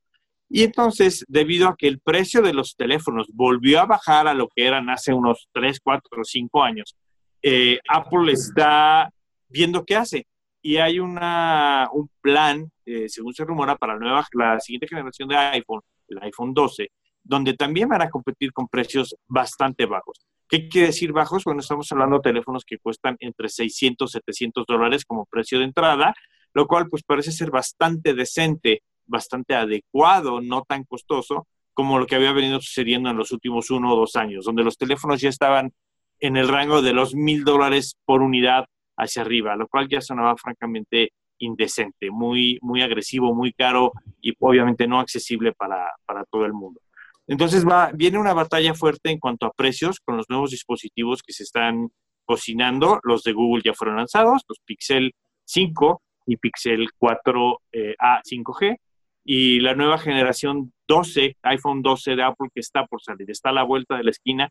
Y 0.49 0.63
entonces, 0.63 1.25
debido 1.27 1.67
a 1.67 1.75
que 1.77 1.89
el 1.89 1.99
precio 1.99 2.43
de 2.43 2.55
los 2.55 2.77
teléfonos 2.77 3.27
volvió 3.33 3.81
a 3.81 3.87
bajar 3.87 4.29
a 4.29 4.35
lo 4.35 4.47
que 4.47 4.69
eran 4.69 4.89
hace 4.89 5.13
unos 5.13 5.49
3, 5.53 5.81
4 5.83 6.21
o 6.21 6.25
5 6.25 6.63
años, 6.63 6.97
eh, 7.43 7.81
Apple 7.89 8.33
está 8.33 9.11
viendo 9.49 9.85
qué 9.85 9.97
hace. 9.97 10.29
Y 10.63 10.77
hay 10.77 11.01
una, 11.01 11.89
un 11.93 12.09
plan, 12.21 12.71
eh, 12.87 13.09
según 13.09 13.35
se 13.35 13.45
rumora, 13.45 13.76
para 13.76 13.95
la, 13.95 13.99
nueva, 13.99 14.26
la 14.33 14.61
siguiente 14.61 14.87
generación 14.87 15.28
de 15.28 15.37
iPhone, 15.37 15.81
el 16.09 16.19
iPhone 16.23 16.55
12, 16.55 16.88
donde 17.23 17.55
también 17.55 17.88
van 17.88 18.02
a 18.02 18.09
competir 18.09 18.52
con 18.52 18.69
precios 18.69 19.16
bastante 19.26 19.87
bajos. 19.87 20.25
¿Qué 20.49 20.69
quiere 20.69 20.88
decir 20.88 21.12
bajos? 21.12 21.43
Bueno, 21.45 21.61
estamos 21.61 21.90
hablando 21.90 22.16
de 22.16 22.23
teléfonos 22.23 22.64
que 22.64 22.78
cuestan 22.78 23.16
entre 23.19 23.49
600 23.49 24.09
y 24.09 24.12
700 24.12 24.64
dólares 24.66 25.05
como 25.05 25.26
precio 25.26 25.59
de 25.59 25.64
entrada, 25.64 26.14
lo 26.55 26.66
cual 26.69 26.88
pues 26.88 27.02
parece 27.02 27.33
ser 27.33 27.50
bastante 27.50 28.14
decente, 28.14 28.83
bastante 29.05 29.55
adecuado, 29.55 30.40
no 30.40 30.62
tan 30.62 30.85
costoso 30.85 31.49
como 31.75 31.99
lo 31.99 32.07
que 32.07 32.14
había 32.14 32.33
venido 32.33 32.61
sucediendo 32.61 33.11
en 33.11 33.16
los 33.16 33.33
últimos 33.33 33.71
uno 33.71 33.93
o 33.93 33.97
dos 33.97 34.16
años, 34.16 34.45
donde 34.45 34.64
los 34.64 34.78
teléfonos 34.78 35.21
ya 35.21 35.28
estaban 35.28 35.73
en 36.21 36.37
el 36.37 36.49
rango 36.49 36.81
de 36.81 36.93
los 36.93 37.14
mil 37.14 37.45
dólares 37.45 37.97
por 38.05 38.23
unidad 38.23 38.64
hacia 38.97 39.23
arriba, 39.23 39.57
lo 39.57 39.69
cual 39.69 39.88
ya 39.88 40.00
sonaba 40.00 40.37
francamente 40.37 41.11
indecente, 41.38 42.11
muy, 42.11 42.59
muy 42.62 42.83
agresivo, 42.83 43.35
muy 43.35 43.52
caro 43.52 43.93
y 44.21 44.35
obviamente 44.40 44.87
no 44.87 45.00
accesible 45.00 45.52
para, 45.52 45.90
para 46.05 46.25
todo 46.25 46.45
el 46.45 46.52
mundo. 46.52 46.81
Entonces 47.26 47.66
va, 47.66 47.90
viene 47.93 48.19
una 48.19 48.35
batalla 48.35 48.75
fuerte 48.75 49.11
en 49.11 49.19
cuanto 49.19 49.47
a 49.47 49.52
precios 49.52 50.00
con 50.00 50.16
los 50.16 50.26
nuevos 50.28 50.50
dispositivos 50.50 51.23
que 51.23 51.33
se 51.33 51.43
están 51.43 51.88
cocinando. 52.25 53.00
Los 53.02 53.23
de 53.23 53.33
Google 53.33 53.62
ya 53.64 53.75
fueron 53.75 53.97
lanzados, 53.97 54.43
los 54.49 54.59
Pixel 54.64 55.12
5 55.45 56.02
y 56.26 56.37
Pixel 56.37 56.88
4 56.99 57.61
eh, 57.73 57.95
A 57.99 58.21
5G. 58.23 58.76
Y 59.25 59.59
la 59.59 59.75
nueva 59.75 59.99
generación 59.99 60.73
12, 60.87 61.37
iPhone 61.43 61.83
12 61.83 62.14
de 62.14 62.23
Apple 62.23 62.49
que 62.55 62.61
está 62.61 62.87
por 62.87 63.02
salir, 63.02 63.28
está 63.28 63.50
a 63.50 63.55
la 63.55 63.64
vuelta 63.64 63.97
de 63.97 64.05
la 64.05 64.11
esquina. 64.11 64.49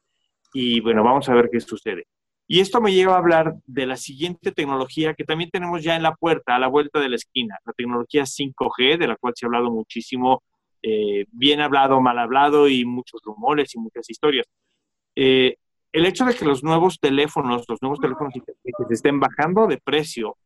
Y 0.53 0.81
bueno, 0.81 1.01
vamos 1.01 1.29
a 1.29 1.33
ver 1.33 1.49
qué 1.49 1.61
sucede. 1.61 2.07
Y 2.47 2.59
esto 2.59 2.79
me 2.79 2.93
lleva 2.93 3.15
a 3.15 3.17
hablar 3.17 3.55
de 3.65 3.87
la 3.87 3.97
siguiente 3.97 4.51
tecnología 4.51 5.15
que 5.15 5.23
también 5.23 5.49
tenemos 5.49 5.83
ya 5.83 5.95
en 5.95 6.03
la 6.03 6.13
puerta, 6.13 6.55
a 6.55 6.59
la 6.59 6.67
vuelta 6.67 6.99
de 6.99 7.09
la 7.09 7.15
esquina, 7.15 7.57
la 7.65 7.73
tecnología 7.73 8.23
5G, 8.23 8.99
de 8.99 9.07
la 9.07 9.15
cual 9.15 9.33
se 9.35 9.45
ha 9.45 9.47
hablado 9.47 9.71
muchísimo 9.71 10.43
eh, 10.83 11.25
bien 11.31 11.61
hablado, 11.61 11.99
mal 11.99 12.19
hablado 12.19 12.67
y 12.67 12.85
muchos 12.85 13.21
rumores 13.23 13.73
y 13.73 13.79
muchas 13.79 14.07
historias. 14.07 14.45
Eh, 15.15 15.55
el 15.91 16.05
hecho 16.05 16.25
de 16.25 16.35
que 16.35 16.45
los 16.45 16.63
nuevos 16.63 16.99
teléfonos, 16.99 17.63
los 17.67 17.81
nuevos 17.81 17.99
teléfonos 17.99 18.33
se 18.33 18.93
estén 18.93 19.19
bajando 19.19 19.65
de 19.65 19.77
precio, 19.77 20.37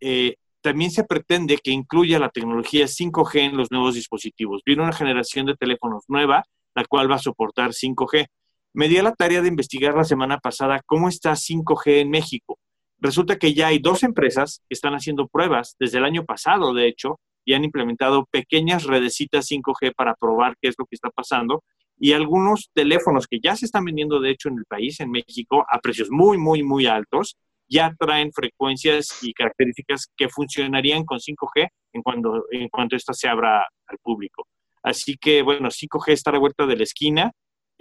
eh, 0.00 0.36
también 0.62 0.90
se 0.90 1.04
pretende 1.04 1.58
que 1.58 1.72
incluya 1.72 2.18
la 2.18 2.30
tecnología 2.30 2.86
5G 2.86 3.40
en 3.40 3.56
los 3.56 3.70
nuevos 3.70 3.94
dispositivos. 3.94 4.62
Viene 4.64 4.82
una 4.82 4.92
generación 4.92 5.44
de 5.44 5.56
teléfonos 5.56 6.04
nueva, 6.08 6.44
la 6.74 6.84
cual 6.84 7.10
va 7.10 7.16
a 7.16 7.18
soportar 7.18 7.72
5G. 7.72 8.26
Me 8.74 8.88
di 8.88 8.96
a 8.96 9.02
la 9.02 9.14
tarea 9.14 9.42
de 9.42 9.48
investigar 9.48 9.94
la 9.94 10.04
semana 10.04 10.38
pasada 10.38 10.80
cómo 10.86 11.08
está 11.08 11.32
5G 11.32 12.00
en 12.00 12.10
México. 12.10 12.58
Resulta 12.98 13.36
que 13.36 13.52
ya 13.52 13.66
hay 13.66 13.78
dos 13.78 14.02
empresas 14.02 14.62
que 14.68 14.74
están 14.74 14.94
haciendo 14.94 15.28
pruebas 15.28 15.76
desde 15.78 15.98
el 15.98 16.04
año 16.04 16.24
pasado, 16.24 16.72
de 16.72 16.88
hecho, 16.88 17.20
y 17.44 17.54
han 17.54 17.64
implementado 17.64 18.26
pequeñas 18.30 18.84
redecitas 18.84 19.50
5G 19.50 19.94
para 19.94 20.14
probar 20.14 20.56
qué 20.60 20.68
es 20.68 20.74
lo 20.78 20.86
que 20.86 20.94
está 20.94 21.10
pasando. 21.10 21.64
Y 21.98 22.12
algunos 22.12 22.70
teléfonos 22.72 23.26
que 23.26 23.40
ya 23.42 23.56
se 23.56 23.66
están 23.66 23.84
vendiendo, 23.84 24.20
de 24.20 24.30
hecho, 24.30 24.48
en 24.48 24.58
el 24.58 24.64
país, 24.64 25.00
en 25.00 25.10
México, 25.10 25.66
a 25.70 25.78
precios 25.80 26.08
muy, 26.10 26.38
muy, 26.38 26.62
muy 26.62 26.86
altos, 26.86 27.36
ya 27.68 27.94
traen 27.98 28.32
frecuencias 28.32 29.22
y 29.22 29.32
características 29.32 30.06
que 30.16 30.28
funcionarían 30.28 31.04
con 31.04 31.18
5G 31.18 31.68
en 31.92 32.02
cuanto, 32.02 32.44
en 32.50 32.68
esta 32.90 33.12
se 33.12 33.28
abra 33.28 33.66
al 33.86 33.98
público. 33.98 34.46
Así 34.82 35.16
que, 35.16 35.42
bueno, 35.42 35.68
5G 35.70 36.12
está 36.12 36.30
a 36.30 36.38
vuelta 36.38 36.66
de 36.66 36.76
la 36.76 36.82
esquina. 36.82 37.32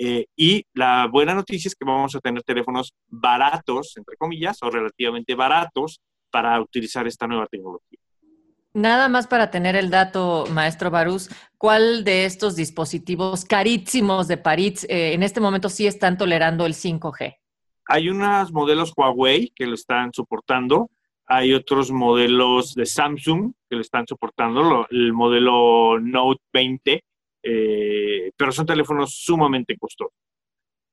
Eh, 0.03 0.25
y 0.35 0.65
la 0.73 1.05
buena 1.05 1.35
noticia 1.35 1.67
es 1.67 1.75
que 1.75 1.85
vamos 1.85 2.15
a 2.15 2.19
tener 2.19 2.41
teléfonos 2.41 2.91
baratos, 3.07 3.95
entre 3.97 4.17
comillas, 4.17 4.57
o 4.63 4.71
relativamente 4.71 5.35
baratos 5.35 6.01
para 6.31 6.59
utilizar 6.59 7.05
esta 7.05 7.27
nueva 7.27 7.45
tecnología. 7.45 7.99
Nada 8.73 9.09
más 9.09 9.27
para 9.27 9.51
tener 9.51 9.75
el 9.75 9.91
dato, 9.91 10.47
maestro 10.51 10.89
Barús, 10.89 11.29
¿cuál 11.59 12.03
de 12.03 12.25
estos 12.25 12.55
dispositivos 12.55 13.45
carísimos 13.45 14.27
de 14.27 14.37
París 14.37 14.87
eh, 14.89 15.13
en 15.13 15.21
este 15.21 15.39
momento 15.39 15.69
sí 15.69 15.85
están 15.85 16.17
tolerando 16.17 16.65
el 16.65 16.73
5G? 16.73 17.35
Hay 17.85 18.09
unos 18.09 18.51
modelos 18.51 18.93
Huawei 18.97 19.51
que 19.53 19.67
lo 19.67 19.75
están 19.75 20.11
soportando, 20.13 20.89
hay 21.27 21.53
otros 21.53 21.91
modelos 21.91 22.73
de 22.73 22.87
Samsung 22.87 23.53
que 23.69 23.75
lo 23.75 23.81
están 23.81 24.07
soportando, 24.07 24.87
el 24.89 25.13
modelo 25.13 25.99
Note 25.99 26.41
20, 26.53 27.03
eh, 27.43 28.31
pero 28.35 28.51
son 28.51 28.65
teléfonos 28.65 29.15
sumamente 29.15 29.77
costosos. 29.77 30.13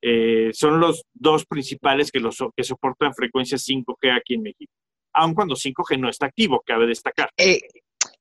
Eh, 0.00 0.50
son 0.52 0.78
los 0.78 1.02
dos 1.12 1.44
principales 1.44 2.12
que, 2.12 2.20
los, 2.20 2.38
que 2.56 2.62
soportan 2.62 3.14
frecuencias 3.14 3.66
5G 3.66 4.16
aquí 4.16 4.34
en 4.34 4.42
México 4.42 4.72
aun 5.18 5.34
cuando 5.34 5.54
5G 5.54 5.98
no 5.98 6.08
está 6.08 6.26
activo, 6.26 6.62
cabe 6.64 6.86
destacar. 6.86 7.30
Eh, 7.36 7.60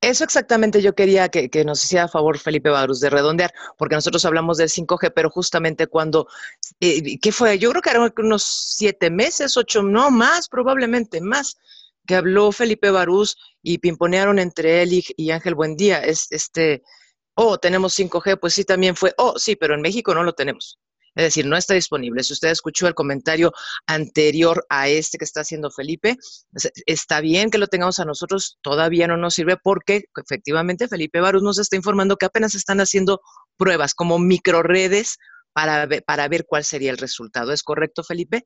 eso 0.01 0.23
exactamente 0.23 0.81
yo 0.81 0.93
quería 0.93 1.29
que, 1.29 1.49
nos 1.65 1.83
hiciera 1.83 2.07
favor 2.07 2.37
Felipe 2.37 2.69
Barus 2.69 2.99
de 2.99 3.09
redondear, 3.09 3.53
porque 3.77 3.95
nosotros 3.95 4.25
hablamos 4.25 4.57
del 4.57 4.69
5G, 4.69 5.11
pero 5.15 5.29
justamente 5.29 5.87
cuando, 5.87 6.27
¿qué 6.79 7.31
fue? 7.31 7.57
Yo 7.57 7.69
creo 7.71 7.81
que 7.81 7.89
eran 7.89 8.13
unos 8.17 8.43
siete 8.43 9.09
meses, 9.09 9.57
ocho, 9.57 9.81
no 9.83 10.11
más, 10.11 10.49
probablemente 10.49 11.21
más, 11.21 11.57
que 12.05 12.15
habló 12.15 12.51
Felipe 12.51 12.89
Barús 12.89 13.37
y 13.61 13.79
pimponearon 13.79 14.39
entre 14.39 14.81
él 14.81 15.03
y, 15.17 15.31
Ángel 15.31 15.55
Buendía. 15.55 15.99
Es, 15.99 16.27
este, 16.31 16.83
oh, 17.37 17.57
tenemos 17.57 17.97
5G, 17.97 18.39
pues 18.39 18.53
sí, 18.53 18.65
también 18.65 18.95
fue, 18.95 19.13
oh, 19.17 19.37
sí, 19.37 19.55
pero 19.55 19.75
en 19.75 19.81
México 19.81 20.13
no 20.13 20.23
lo 20.23 20.33
tenemos. 20.33 20.79
Es 21.15 21.23
decir, 21.23 21.47
no 21.47 21.57
está 21.57 21.73
disponible. 21.73 22.23
Si 22.23 22.33
usted 22.33 22.49
escuchó 22.49 22.87
el 22.87 22.93
comentario 22.93 23.51
anterior 23.87 24.65
a 24.69 24.87
este 24.87 25.17
que 25.17 25.25
está 25.25 25.41
haciendo 25.41 25.71
Felipe, 25.71 26.15
está 26.85 27.21
bien 27.21 27.49
que 27.49 27.57
lo 27.57 27.65
tengamos 27.67 27.99
a 27.99 28.05
nosotros, 28.05 28.59
todavía 28.61 29.07
no 29.07 29.17
nos 29.17 29.33
sirve 29.33 29.57
porque 29.57 30.03
efectivamente 30.15 30.87
Felipe 30.87 31.19
Barus 31.19 31.41
nos 31.41 31.57
está 31.57 31.75
informando 31.75 32.17
que 32.17 32.27
apenas 32.27 32.53
están 32.53 32.81
haciendo 32.81 33.21
pruebas 33.57 33.95
como 33.95 34.19
microredes 34.19 35.17
para 35.53 35.87
ver, 35.87 36.03
para 36.03 36.27
ver 36.27 36.45
cuál 36.45 36.63
sería 36.63 36.91
el 36.91 36.97
resultado. 36.97 37.51
¿Es 37.51 37.63
correcto, 37.63 38.03
Felipe? 38.03 38.43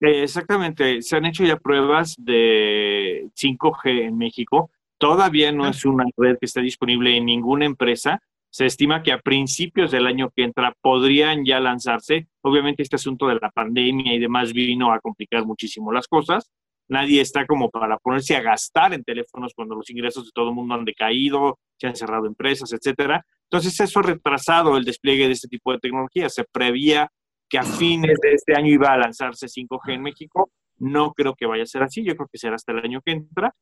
Exactamente, 0.00 1.02
se 1.02 1.16
han 1.16 1.26
hecho 1.26 1.44
ya 1.44 1.56
pruebas 1.56 2.14
de 2.18 3.28
5G 3.38 4.06
en 4.06 4.16
México. 4.16 4.70
Todavía 4.98 5.52
no 5.52 5.68
es 5.68 5.84
una 5.84 6.04
red 6.16 6.36
que 6.38 6.46
esté 6.46 6.62
disponible 6.62 7.16
en 7.16 7.26
ninguna 7.26 7.66
empresa, 7.66 8.20
se 8.54 8.66
estima 8.66 9.02
que 9.02 9.10
a 9.10 9.18
principios 9.18 9.90
del 9.90 10.06
año 10.06 10.30
que 10.30 10.44
entra 10.44 10.72
podrían 10.80 11.44
ya 11.44 11.58
lanzarse. 11.58 12.28
Obviamente 12.40 12.84
este 12.84 12.94
asunto 12.94 13.26
de 13.26 13.34
la 13.34 13.50
pandemia 13.50 14.14
y 14.14 14.20
demás 14.20 14.52
vino 14.52 14.92
a 14.92 15.00
complicar 15.00 15.44
muchísimo 15.44 15.90
las 15.90 16.06
cosas. 16.06 16.52
Nadie 16.86 17.20
está 17.20 17.46
como 17.46 17.68
para 17.68 17.98
ponerse 17.98 18.36
a 18.36 18.42
gastar 18.42 18.94
en 18.94 19.02
teléfonos 19.02 19.54
cuando 19.56 19.74
los 19.74 19.90
ingresos 19.90 20.26
de 20.26 20.30
todo 20.32 20.50
el 20.50 20.54
mundo 20.54 20.76
han 20.76 20.84
decaído, 20.84 21.58
se 21.76 21.88
han 21.88 21.96
cerrado 21.96 22.28
empresas, 22.28 22.72
etcétera. 22.72 23.26
Entonces 23.50 23.80
eso 23.80 23.98
ha 23.98 24.02
retrasado 24.04 24.76
el 24.76 24.84
despliegue 24.84 25.26
de 25.26 25.32
este 25.32 25.48
tipo 25.48 25.72
de 25.72 25.80
tecnología. 25.80 26.28
Se 26.28 26.44
prevía 26.44 27.10
que 27.48 27.58
a 27.58 27.64
fines 27.64 28.20
de 28.22 28.34
este 28.34 28.54
año 28.54 28.68
iba 28.68 28.92
a 28.92 28.98
lanzarse 28.98 29.48
5G 29.48 29.94
en 29.94 30.02
México. 30.02 30.52
No 30.78 31.12
creo 31.12 31.34
que 31.34 31.46
vaya 31.46 31.64
a 31.64 31.66
ser 31.66 31.82
así, 31.82 32.04
yo 32.04 32.14
creo 32.14 32.28
que 32.30 32.38
será 32.38 32.54
hasta 32.54 32.70
el 32.70 32.84
año 32.84 33.00
que 33.04 33.10
entra. 33.10 33.52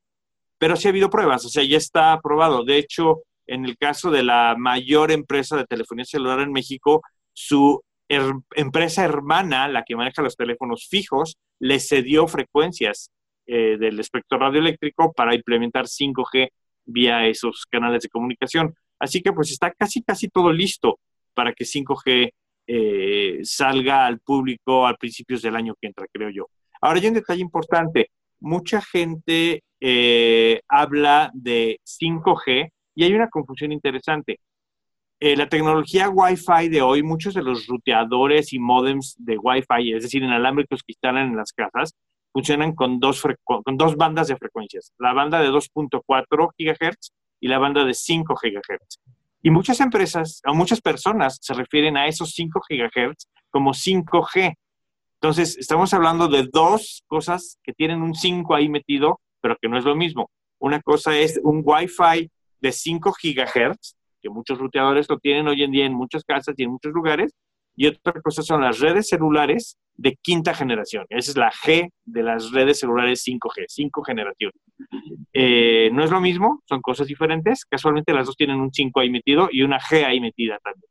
Pero 0.59 0.77
sí 0.77 0.87
ha 0.87 0.91
habido 0.91 1.09
pruebas, 1.09 1.47
o 1.47 1.49
sea, 1.49 1.65
ya 1.65 1.79
está 1.79 2.13
aprobado. 2.13 2.63
De 2.63 2.77
hecho, 2.77 3.23
en 3.47 3.65
el 3.65 3.77
caso 3.77 4.11
de 4.11 4.23
la 4.23 4.55
mayor 4.59 5.11
empresa 5.11 5.57
de 5.57 5.67
telefonía 5.67 6.05
celular 6.05 6.41
en 6.41 6.53
México, 6.53 7.03
su 7.33 7.83
empresa 8.09 9.05
hermana, 9.05 9.69
la 9.69 9.85
que 9.85 9.97
maneja 9.97 10.23
los 10.23 10.37
teléfonos 10.37 10.87
fijos, 10.89 11.37
le 11.59 11.81
cedió 11.81 12.27
frecuencias 12.27 13.11
eh, 13.47 13.77
del 13.79 13.99
espectro 14.01 14.39
radioeléctrico 14.39 15.13
para 15.13 15.35
implementar 15.35 15.87
5G 15.87 16.51
vía 16.85 17.27
esos 17.27 17.65
canales 17.71 18.03
de 18.03 18.09
comunicación. 18.09 18.75
Así 18.99 19.23
que 19.23 19.33
pues 19.33 19.51
está 19.51 19.73
casi, 19.73 20.03
casi 20.03 20.29
todo 20.29 20.53
listo 20.53 20.99
para 21.35 21.53
que 21.53 21.65
5G 21.65 22.33
eh, 22.67 23.41
salga 23.43 24.07
al 24.07 24.21
público 24.21 24.87
a 24.87 24.95
principios 24.95 25.43
del 25.43 25.57
año 25.57 25.75
que 25.81 25.89
entra, 25.89 26.07
creo 26.13 26.31
yo. 26.31 26.47
Ahora 26.81 27.01
hay 27.01 27.09
un 27.09 27.15
detalle 27.15 27.41
importante. 27.41 28.11
Mucha 28.41 28.81
gente 28.81 29.63
eh, 29.81 30.61
habla 30.69 31.31
de 31.35 31.81
5G 31.85 32.71
y 32.95 33.05
hay 33.05 33.15
una 33.15 33.29
confusión 33.29 33.73
interesante. 33.73 34.41
Eh, 35.21 35.37
la 35.37 35.49
tecnología 35.49 36.11
Wi-Fi 36.11 36.69
de 36.69 36.83
hoy, 36.83 37.03
muchos 37.03 37.35
de 37.35 37.43
los 37.43 37.67
ruteadores 37.67 38.53
y 38.53 38.59
modems 38.59 39.15
de 39.19 39.39
Wi-Fi, 39.39 39.93
es 39.95 40.03
decir, 40.03 40.23
inalámbricos 40.23 40.83
que 40.83 40.93
instalan 40.93 41.29
en 41.29 41.37
las 41.37 41.53
casas, 41.53 41.95
funcionan 42.33 42.75
con 42.75 42.99
dos, 42.99 43.23
con 43.45 43.77
dos 43.77 43.97
bandas 43.97 44.29
de 44.29 44.37
frecuencias, 44.37 44.93
la 44.99 45.13
banda 45.13 45.41
de 45.41 45.51
2.4 45.51 46.51
GHz 46.59 47.13
y 47.41 47.49
la 47.49 47.59
banda 47.59 47.85
de 47.85 47.95
5 47.95 48.35
GHz. 48.35 48.99
Y 49.43 49.51
muchas 49.51 49.81
empresas, 49.81 50.41
o 50.47 50.55
muchas 50.55 50.81
personas 50.81 51.39
se 51.41 51.55
refieren 51.55 51.97
a 51.97 52.07
esos 52.07 52.31
5 52.33 52.61
GHz 52.69 53.29
como 53.51 53.73
5G. 53.73 54.55
Entonces, 55.21 55.57
estamos 55.57 55.93
hablando 55.95 56.29
de 56.29 56.49
dos 56.51 57.05
cosas 57.07 57.59
que 57.63 57.73
tienen 57.73 58.03
un 58.03 58.15
5 58.15 58.55
ahí 58.55 58.69
metido, 58.69 59.21
pero 59.41 59.57
que 59.61 59.69
no 59.69 59.79
es 59.79 59.85
lo 59.85 59.95
mismo. 59.95 60.31
Una 60.59 60.81
cosa 60.81 61.17
es 61.17 61.41
un 61.43 61.63
Wi-Fi 61.65 62.31
de 62.63 62.73
5 62.73 63.13
GHz, 63.23 63.97
que 64.23 64.31
muchos 64.31 64.59
ruteadores 64.59 65.09
lo 65.11 65.19
tienen 65.19 65.49
hoy 65.49 65.63
en 65.63 65.73
día 65.73 65.85
en 65.85 65.95
muchas 65.95 66.25
casas 66.25 66.55
y 66.57 66.63
en 66.63 66.71
muchos 66.71 66.93
lugares, 66.93 67.35
y 67.75 67.87
otra 67.87 68.21
cosa 68.23 68.43
son 68.43 68.63
las 68.63 68.79
redes 68.79 69.09
celulares 69.09 69.79
de 69.95 70.17
quinta 70.23 70.55
generación. 70.55 71.05
Esa 71.09 71.31
es 71.33 71.37
la 71.37 71.51
G 71.51 71.91
de 72.05 72.23
las 72.23 72.51
redes 72.53 72.79
celulares 72.79 73.25
5G, 73.27 73.65
5 73.69 74.03
generación. 74.03 74.53
Eh, 75.33 75.91
no 75.93 76.05
es 76.05 76.11
lo 76.11 76.21
mismo, 76.21 76.63
son 76.69 76.81
cosas 76.81 77.07
diferentes. 77.07 77.65
Casualmente 77.65 78.13
las 78.13 78.27
dos 78.27 78.37
tienen 78.37 78.61
un 78.61 78.73
5 78.73 79.01
ahí 79.01 79.11
metido 79.11 79.49
y 79.51 79.63
una 79.63 79.79
G 79.81 80.05
ahí 80.05 80.21
metida 80.21 80.59
también. 80.63 80.91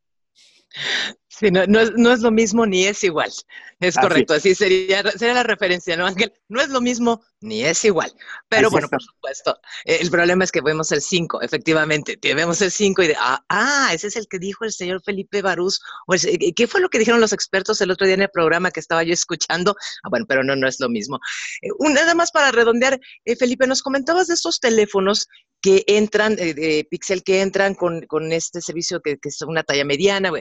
Sí, 1.41 1.49
no, 1.49 1.65
no, 1.65 2.11
es, 2.11 2.19
lo 2.19 2.29
mismo 2.29 2.67
ni 2.67 2.85
es 2.85 3.03
igual. 3.03 3.31
Es 3.79 3.95
correcto, 3.97 4.35
así 4.35 4.53
sería, 4.53 5.01
sería 5.17 5.33
la 5.33 5.41
referencia, 5.41 5.97
¿no, 5.97 6.05
Ángel? 6.05 6.31
No 6.49 6.61
es 6.61 6.69
lo 6.69 6.81
mismo 6.81 7.23
ni 7.39 7.63
es 7.63 7.83
igual. 7.83 8.13
Pero 8.47 8.69
bueno, 8.69 8.87
por 8.87 9.01
supuesto, 9.01 9.59
eh, 9.85 9.97
el 10.01 10.11
problema 10.11 10.43
es 10.43 10.51
que 10.51 10.61
vemos 10.61 10.91
el 10.91 11.01
5, 11.01 11.41
efectivamente. 11.41 12.19
Vemos 12.21 12.61
el 12.61 12.69
5 12.69 13.01
y 13.01 13.07
de, 13.07 13.15
ah, 13.17 13.43
ah, 13.49 13.89
ese 13.91 14.05
es 14.05 14.17
el 14.17 14.27
que 14.27 14.37
dijo 14.37 14.65
el 14.65 14.71
señor 14.71 15.01
Felipe 15.03 15.41
Barús. 15.41 15.81
O 16.05 16.13
¿Qué 16.55 16.67
fue 16.67 16.79
lo 16.79 16.89
que 16.89 16.99
dijeron 16.99 17.19
los 17.19 17.33
expertos 17.33 17.81
el 17.81 17.89
otro 17.89 18.05
día 18.05 18.13
en 18.13 18.21
el 18.21 18.29
programa 18.29 18.69
que 18.69 18.79
estaba 18.79 19.01
yo 19.01 19.13
escuchando? 19.13 19.75
Ah, 20.03 20.09
bueno, 20.11 20.27
pero 20.29 20.43
no, 20.43 20.55
no 20.55 20.67
es 20.67 20.79
lo 20.79 20.89
mismo. 20.89 21.19
Eh, 21.63 21.69
nada 21.91 22.13
más 22.13 22.31
para 22.31 22.51
redondear, 22.51 22.99
eh, 23.25 23.35
Felipe, 23.35 23.65
nos 23.65 23.81
comentabas 23.81 24.27
de 24.27 24.35
estos 24.35 24.59
teléfonos 24.59 25.27
que 25.59 25.83
entran, 25.87 26.35
de 26.35 26.87
Pixel, 26.89 27.23
que 27.23 27.41
entran 27.41 27.73
con, 27.73 28.01
con 28.07 28.31
este 28.31 28.61
servicio 28.61 28.99
que, 28.99 29.17
que 29.17 29.29
es 29.29 29.41
una 29.41 29.63
talla 29.63 29.85
mediana. 29.85 30.31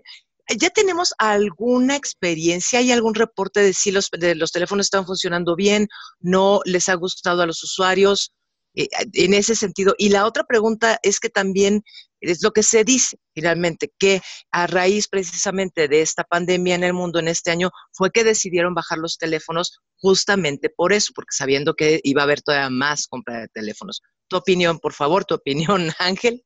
¿Ya 0.58 0.70
tenemos 0.70 1.14
alguna 1.18 1.96
experiencia? 1.96 2.80
¿Hay 2.80 2.92
algún 2.92 3.14
reporte 3.14 3.60
de 3.60 3.72
si 3.72 3.90
los, 3.90 4.10
de 4.10 4.34
los 4.34 4.52
teléfonos 4.52 4.86
están 4.86 5.06
funcionando 5.06 5.56
bien? 5.56 5.88
¿No 6.18 6.60
les 6.64 6.88
ha 6.88 6.94
gustado 6.94 7.42
a 7.42 7.46
los 7.46 7.62
usuarios? 7.62 8.32
Eh, 8.74 8.88
en 9.14 9.34
ese 9.34 9.56
sentido. 9.56 9.94
Y 9.98 10.10
la 10.10 10.26
otra 10.26 10.44
pregunta 10.44 11.00
es 11.02 11.18
que 11.18 11.28
también 11.28 11.82
es 12.20 12.42
lo 12.42 12.52
que 12.52 12.62
se 12.62 12.84
dice 12.84 13.18
finalmente, 13.34 13.92
que 13.98 14.20
a 14.52 14.66
raíz 14.66 15.08
precisamente 15.08 15.88
de 15.88 16.02
esta 16.02 16.22
pandemia 16.24 16.74
en 16.74 16.84
el 16.84 16.92
mundo 16.92 17.18
en 17.18 17.28
este 17.28 17.50
año 17.50 17.70
fue 17.92 18.10
que 18.10 18.22
decidieron 18.22 18.74
bajar 18.74 18.98
los 18.98 19.18
teléfonos 19.18 19.80
justamente 19.96 20.70
por 20.70 20.92
eso, 20.92 21.12
porque 21.14 21.32
sabiendo 21.32 21.74
que 21.74 22.00
iba 22.04 22.22
a 22.22 22.24
haber 22.24 22.42
todavía 22.42 22.70
más 22.70 23.06
compra 23.08 23.40
de 23.40 23.48
teléfonos. 23.48 24.02
Tu 24.28 24.36
opinión, 24.36 24.78
por 24.78 24.92
favor, 24.92 25.24
tu 25.24 25.34
opinión, 25.34 25.90
Ángel. 25.98 26.44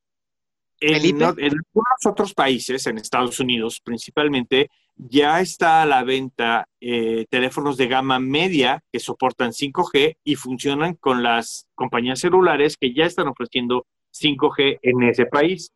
En, 0.81 1.23
algunos 1.23 2.07
otros 2.07 2.35
países, 2.35 2.87
en 2.87 2.99
Estados 2.99 3.40
Unidos 3.40 3.81
principalmente, 3.83 4.71
ya 4.97 5.40
está 5.40 5.83
a 5.83 5.87
la 5.87 6.04
venta 6.04 6.69
eh, 6.81 7.26
teléfonos 7.28 7.76
de 7.76 7.88
gama 7.88 8.19
media 8.19 8.83
que 8.93 9.00
soportan 9.00 9.50
5G 9.50 10.16
y 10.23 10.35
funcionan 10.37 10.95
con 10.95 11.23
las 11.23 11.66
compañías 11.75 12.21
celulares 12.21 12.76
que 12.76 12.93
ya 12.93 13.07
están 13.07 13.28
ofreciendo 13.28 13.87
5G 14.12 14.78
en 14.83 15.02
ese 15.02 15.26
país. 15.26 15.73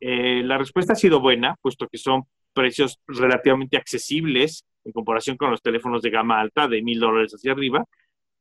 Eh, 0.00 0.42
la 0.44 0.58
respuesta 0.58 0.94
ha 0.94 0.96
sido 0.96 1.20
buena, 1.20 1.56
puesto 1.60 1.88
que 1.88 1.98
son 1.98 2.24
precios 2.52 2.98
relativamente 3.06 3.76
accesibles 3.76 4.64
en 4.84 4.92
comparación 4.92 5.36
con 5.36 5.50
los 5.50 5.62
teléfonos 5.62 6.02
de 6.02 6.10
gama 6.10 6.40
alta 6.40 6.66
de 6.68 6.82
mil 6.82 6.98
dólares 6.98 7.32
hacia 7.32 7.52
arriba. 7.52 7.84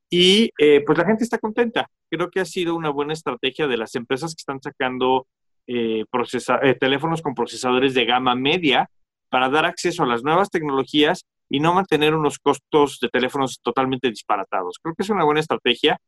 Y 0.10 0.52
eh, 0.58 0.84
pues 0.86 0.98
la 0.98 1.06
gente 1.06 1.24
está 1.24 1.38
contenta. 1.38 1.90
Creo 2.10 2.30
que 2.30 2.42
ha 2.42 2.46
sido 2.46 2.76
una 2.76 2.90
buena 2.90 3.14
estrategia 3.14 3.68
de 3.68 3.78
las 3.78 3.96
empresas 3.96 4.36
que 4.36 4.42
están 4.42 4.62
sacando 4.62 5.28
eh, 5.68 6.04
eh, 6.04 6.76
teléfonos 6.80 7.22
con 7.22 7.36
procesadores 7.36 7.94
de 7.94 8.06
gama 8.06 8.36
media 8.36 8.90
para 9.30 9.50
dar 9.50 9.66
acceso 9.66 10.04
a 10.04 10.08
las 10.08 10.24
nuevas 10.24 10.50
tecnologías 10.50 11.26
y 11.50 11.60
no 11.60 11.74
mantener 11.74 12.14
unos 12.16 12.40
costos 12.40 13.00
de 13.02 13.10
teléfonos 13.10 13.60
totalmente 13.62 14.10
disparatados. 14.10 14.80
Creo 14.82 14.96
que 14.96 15.04
es 15.04 15.10
una 15.10 15.24
buena 15.24 15.40
estrategia 15.40 16.00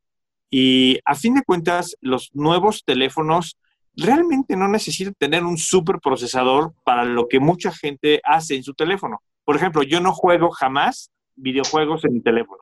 y 0.50 1.00
a 1.06 1.16
fin 1.16 1.36
de 1.36 1.44
cuentas 1.44 1.96
los 2.02 2.30
nuevos 2.34 2.84
teléfonos 2.86 3.58
realmente 3.96 4.56
no 4.56 4.68
necesitan 4.68 5.14
tener 5.18 5.44
un 5.44 5.58
super 5.58 6.00
procesador 6.00 6.74
para 6.84 7.06
lo 7.06 7.28
que 7.28 7.40
mucha 7.40 7.72
gente 7.72 8.22
hace 8.24 8.56
en 8.56 8.64
su 8.64 8.74
teléfono. 8.74 9.22
Por 9.46 9.56
ejemplo, 9.56 9.84
yo 9.84 10.00
no 10.00 10.14
juego 10.14 10.50
jamás 10.52 11.12
videojuegos 11.36 12.06
en 12.06 12.14
mi 12.14 12.22
teléfono. 12.22 12.62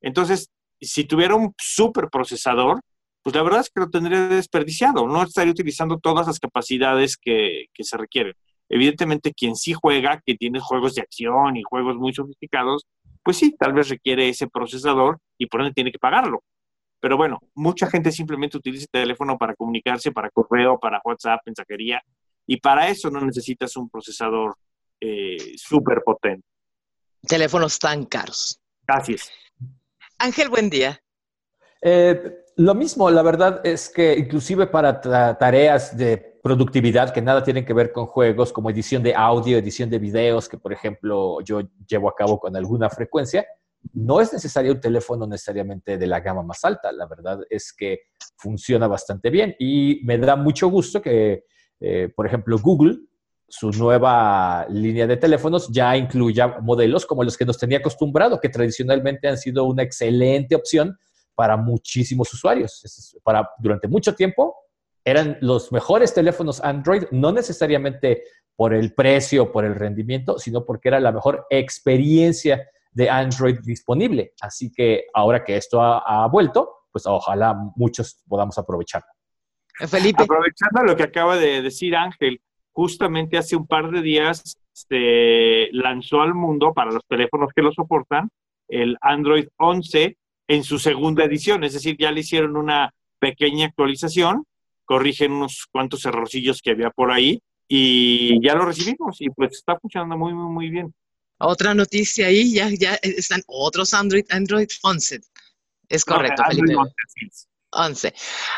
Entonces, 0.00 0.50
si 0.80 1.04
tuviera 1.04 1.34
un 1.34 1.54
super 1.58 2.08
procesador, 2.10 2.80
pues 3.24 3.34
la 3.34 3.42
verdad 3.42 3.60
es 3.60 3.70
que 3.70 3.80
lo 3.80 3.88
tendría 3.88 4.28
desperdiciado, 4.28 5.08
no 5.08 5.22
estaría 5.22 5.50
utilizando 5.50 5.98
todas 5.98 6.26
las 6.26 6.38
capacidades 6.38 7.16
que, 7.16 7.68
se 7.74 7.96
requieren. 7.96 8.34
Evidentemente, 8.68 9.32
quien 9.32 9.56
sí 9.56 9.72
juega, 9.72 10.20
que 10.26 10.34
tiene 10.34 10.60
juegos 10.60 10.94
de 10.94 11.00
acción 11.00 11.56
y 11.56 11.62
juegos 11.62 11.96
muy 11.96 12.12
sofisticados, 12.12 12.84
pues 13.22 13.38
sí, 13.38 13.56
tal 13.58 13.72
vez 13.72 13.88
requiere 13.88 14.28
ese 14.28 14.46
procesador 14.46 15.18
y 15.38 15.46
por 15.46 15.62
ende 15.62 15.72
tiene 15.72 15.90
que 15.90 15.98
pagarlo. 15.98 16.44
Pero 17.00 17.16
bueno, 17.16 17.40
mucha 17.54 17.88
gente 17.88 18.12
simplemente 18.12 18.58
utiliza 18.58 18.84
el 18.92 19.00
teléfono 19.00 19.38
para 19.38 19.54
comunicarse, 19.54 20.12
para 20.12 20.28
correo, 20.28 20.78
para 20.78 21.00
WhatsApp, 21.02 21.40
mensajería, 21.46 22.02
y 22.46 22.58
para 22.58 22.88
eso 22.88 23.08
no 23.08 23.22
necesitas 23.22 23.74
un 23.76 23.88
procesador 23.88 24.54
eh, 25.00 25.54
súper 25.56 26.02
potente. 26.04 26.46
Teléfonos 27.26 27.78
tan 27.78 28.04
caros. 28.04 28.60
Gracias. 28.86 29.30
Ángel, 30.18 30.50
buen 30.50 30.68
día. 30.68 31.00
Eh, 31.80 32.43
lo 32.56 32.74
mismo, 32.74 33.10
la 33.10 33.22
verdad 33.22 33.60
es 33.64 33.88
que 33.88 34.14
inclusive 34.16 34.66
para 34.66 35.00
tareas 35.38 35.96
de 35.96 36.38
productividad 36.42 37.12
que 37.12 37.22
nada 37.22 37.42
tienen 37.42 37.64
que 37.64 37.72
ver 37.72 37.90
con 37.90 38.06
juegos 38.06 38.52
como 38.52 38.70
edición 38.70 39.02
de 39.02 39.14
audio, 39.14 39.58
edición 39.58 39.90
de 39.90 39.98
videos, 39.98 40.48
que 40.48 40.58
por 40.58 40.72
ejemplo 40.72 41.40
yo 41.40 41.62
llevo 41.88 42.08
a 42.08 42.14
cabo 42.14 42.38
con 42.38 42.54
alguna 42.54 42.90
frecuencia, 42.90 43.46
no 43.92 44.20
es 44.20 44.32
necesario 44.32 44.72
un 44.72 44.80
teléfono 44.80 45.26
necesariamente 45.26 45.98
de 45.98 46.06
la 46.06 46.20
gama 46.20 46.42
más 46.42 46.64
alta. 46.64 46.92
La 46.92 47.06
verdad 47.06 47.40
es 47.50 47.72
que 47.72 48.00
funciona 48.36 48.86
bastante 48.86 49.30
bien 49.30 49.54
y 49.58 50.00
me 50.04 50.18
da 50.18 50.36
mucho 50.36 50.68
gusto 50.68 51.02
que, 51.02 51.44
eh, 51.80 52.08
por 52.14 52.26
ejemplo, 52.26 52.58
Google, 52.58 52.98
su 53.48 53.70
nueva 53.70 54.66
línea 54.68 55.06
de 55.06 55.16
teléfonos, 55.16 55.68
ya 55.70 55.96
incluya 55.96 56.58
modelos 56.60 57.06
como 57.06 57.24
los 57.24 57.36
que 57.36 57.44
nos 57.44 57.58
tenía 57.58 57.78
acostumbrado, 57.78 58.40
que 58.40 58.48
tradicionalmente 58.48 59.28
han 59.28 59.38
sido 59.38 59.64
una 59.64 59.82
excelente 59.82 60.54
opción 60.54 60.98
para 61.34 61.56
muchísimos 61.56 62.32
usuarios. 62.32 63.16
Para, 63.22 63.48
durante 63.58 63.88
mucho 63.88 64.14
tiempo 64.14 64.56
eran 65.04 65.36
los 65.40 65.70
mejores 65.70 66.14
teléfonos 66.14 66.62
Android, 66.62 67.04
no 67.10 67.30
necesariamente 67.30 68.22
por 68.56 68.72
el 68.72 68.94
precio, 68.94 69.52
por 69.52 69.64
el 69.64 69.74
rendimiento, 69.74 70.38
sino 70.38 70.64
porque 70.64 70.88
era 70.88 71.00
la 71.00 71.12
mejor 71.12 71.46
experiencia 71.50 72.66
de 72.92 73.10
Android 73.10 73.58
disponible. 73.62 74.32
Así 74.40 74.72
que 74.72 75.06
ahora 75.12 75.44
que 75.44 75.56
esto 75.56 75.82
ha, 75.82 76.26
vuelto, 76.28 76.86
pues 76.92 77.06
ojalá 77.06 77.54
muchos 77.76 78.22
podamos 78.26 78.56
aprovecharlo. 78.56 79.08
Felipe. 79.88 80.22
Aprovechando 80.22 80.84
lo 80.84 80.96
que 80.96 81.02
acaba 81.02 81.36
de 81.36 81.60
decir 81.60 81.96
Ángel, 81.96 82.40
justamente 82.72 83.36
hace 83.36 83.56
un 83.56 83.66
par 83.66 83.90
de 83.90 84.00
días 84.00 84.56
se 84.72 85.68
lanzó 85.72 86.22
al 86.22 86.34
mundo 86.34 86.72
para 86.72 86.92
los 86.92 87.04
teléfonos 87.08 87.50
que 87.54 87.62
lo 87.62 87.72
soportan 87.72 88.28
el 88.68 88.96
Android 89.00 89.48
11 89.58 90.16
en 90.48 90.64
su 90.64 90.78
segunda 90.78 91.24
edición, 91.24 91.64
es 91.64 91.72
decir, 91.72 91.96
ya 91.98 92.10
le 92.10 92.20
hicieron 92.20 92.56
una 92.56 92.92
pequeña 93.18 93.66
actualización, 93.66 94.44
corrigen 94.84 95.32
unos 95.32 95.66
cuantos 95.70 96.04
errorcillos 96.04 96.60
que 96.60 96.72
había 96.72 96.90
por 96.90 97.10
ahí 97.10 97.40
y 97.66 98.44
ya 98.46 98.54
lo 98.54 98.66
recibimos 98.66 99.20
y 99.20 99.30
pues 99.30 99.52
está 99.52 99.78
funcionando 99.78 100.16
muy, 100.18 100.34
muy, 100.34 100.52
muy 100.52 100.70
bien. 100.70 100.94
Otra 101.38 101.74
noticia 101.74 102.26
ahí, 102.26 102.52
ya, 102.54 102.68
ya 102.78 102.94
están 103.02 103.42
otros 103.46 103.92
Android, 103.94 104.24
Android 104.30 104.68
11. 104.82 105.20
Es 105.88 106.04
correcto, 106.04 106.42
Felipe. 106.48 106.74
11. 107.70 108.14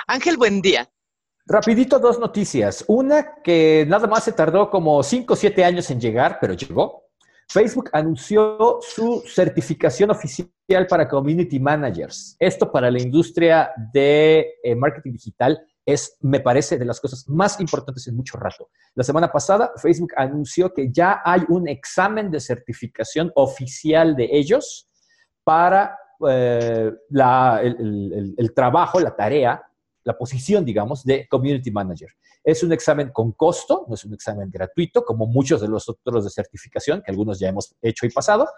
Ángel, 0.07 0.37
buen 0.37 0.61
día. 0.61 0.89
Rapidito 1.47 1.99
dos 1.99 2.19
noticias. 2.19 2.85
Una 2.89 3.41
que 3.43 3.87
nada 3.89 4.07
más 4.09 4.25
se 4.25 4.33
tardó 4.33 4.69
como 4.69 5.03
5 5.03 5.33
o 5.33 5.37
7 5.37 5.65
años 5.65 5.91
en 5.91 6.01
llegar, 6.01 6.39
pero 6.41 6.55
llegó. 6.55 7.06
Facebook 7.49 7.91
anunció 7.93 8.79
su 8.81 9.23
certificación 9.27 10.11
oficial 10.11 10.51
para 10.89 11.09
Community 11.09 11.61
Managers. 11.61 12.37
Esto 12.39 12.71
para 12.71 12.91
la 12.91 13.01
industria 13.01 13.71
de 13.93 14.55
eh, 14.63 14.75
marketing 14.75 15.13
digital 15.13 15.61
es, 15.85 16.17
me 16.21 16.41
parece, 16.41 16.77
de 16.77 16.85
las 16.85 17.01
cosas 17.01 17.29
más 17.29 17.61
importantes 17.61 18.09
en 18.09 18.17
mucho 18.17 18.37
rato. 18.37 18.69
La 18.95 19.05
semana 19.05 19.31
pasada, 19.31 19.73
Facebook 19.77 20.13
anunció 20.17 20.75
que 20.75 20.91
ya 20.91 21.23
hay 21.25 21.43
un 21.49 21.69
examen 21.69 22.31
de 22.31 22.41
certificación 22.41 23.31
oficial 23.37 24.17
de 24.17 24.29
ellos 24.33 24.89
para 25.45 25.97
eh, 26.29 26.93
la, 27.11 27.61
el, 27.63 28.35
el, 28.37 28.55
trabajo, 28.55 28.99
la 28.99 29.15
tarea, 29.15 29.63
la 30.07 30.17
posición, 30.17 30.65
digamos, 30.65 31.05
de 31.05 31.27
Community 31.29 31.73
Manager. 31.73 32.09
Es 32.45 32.63
un 32.63 32.73
examen 32.73 33.11
con 33.13 33.33
costo, 33.33 33.85
no 33.89 33.95
es 33.97 34.05
un 34.05 34.15
examen 34.15 34.49
gratuito, 34.49 35.05
como 35.05 35.27
muchos 35.27 35.61
de 35.61 35.67
los 35.67 35.89
otros 35.89 36.23
de 36.23 36.31
certificación, 36.31 37.03
que 37.03 37.11
algunos 37.11 37.41
ya 37.41 37.49
hemos 37.49 37.75
hecho 37.83 38.07
y 38.07 38.11
pasado. 38.11 38.49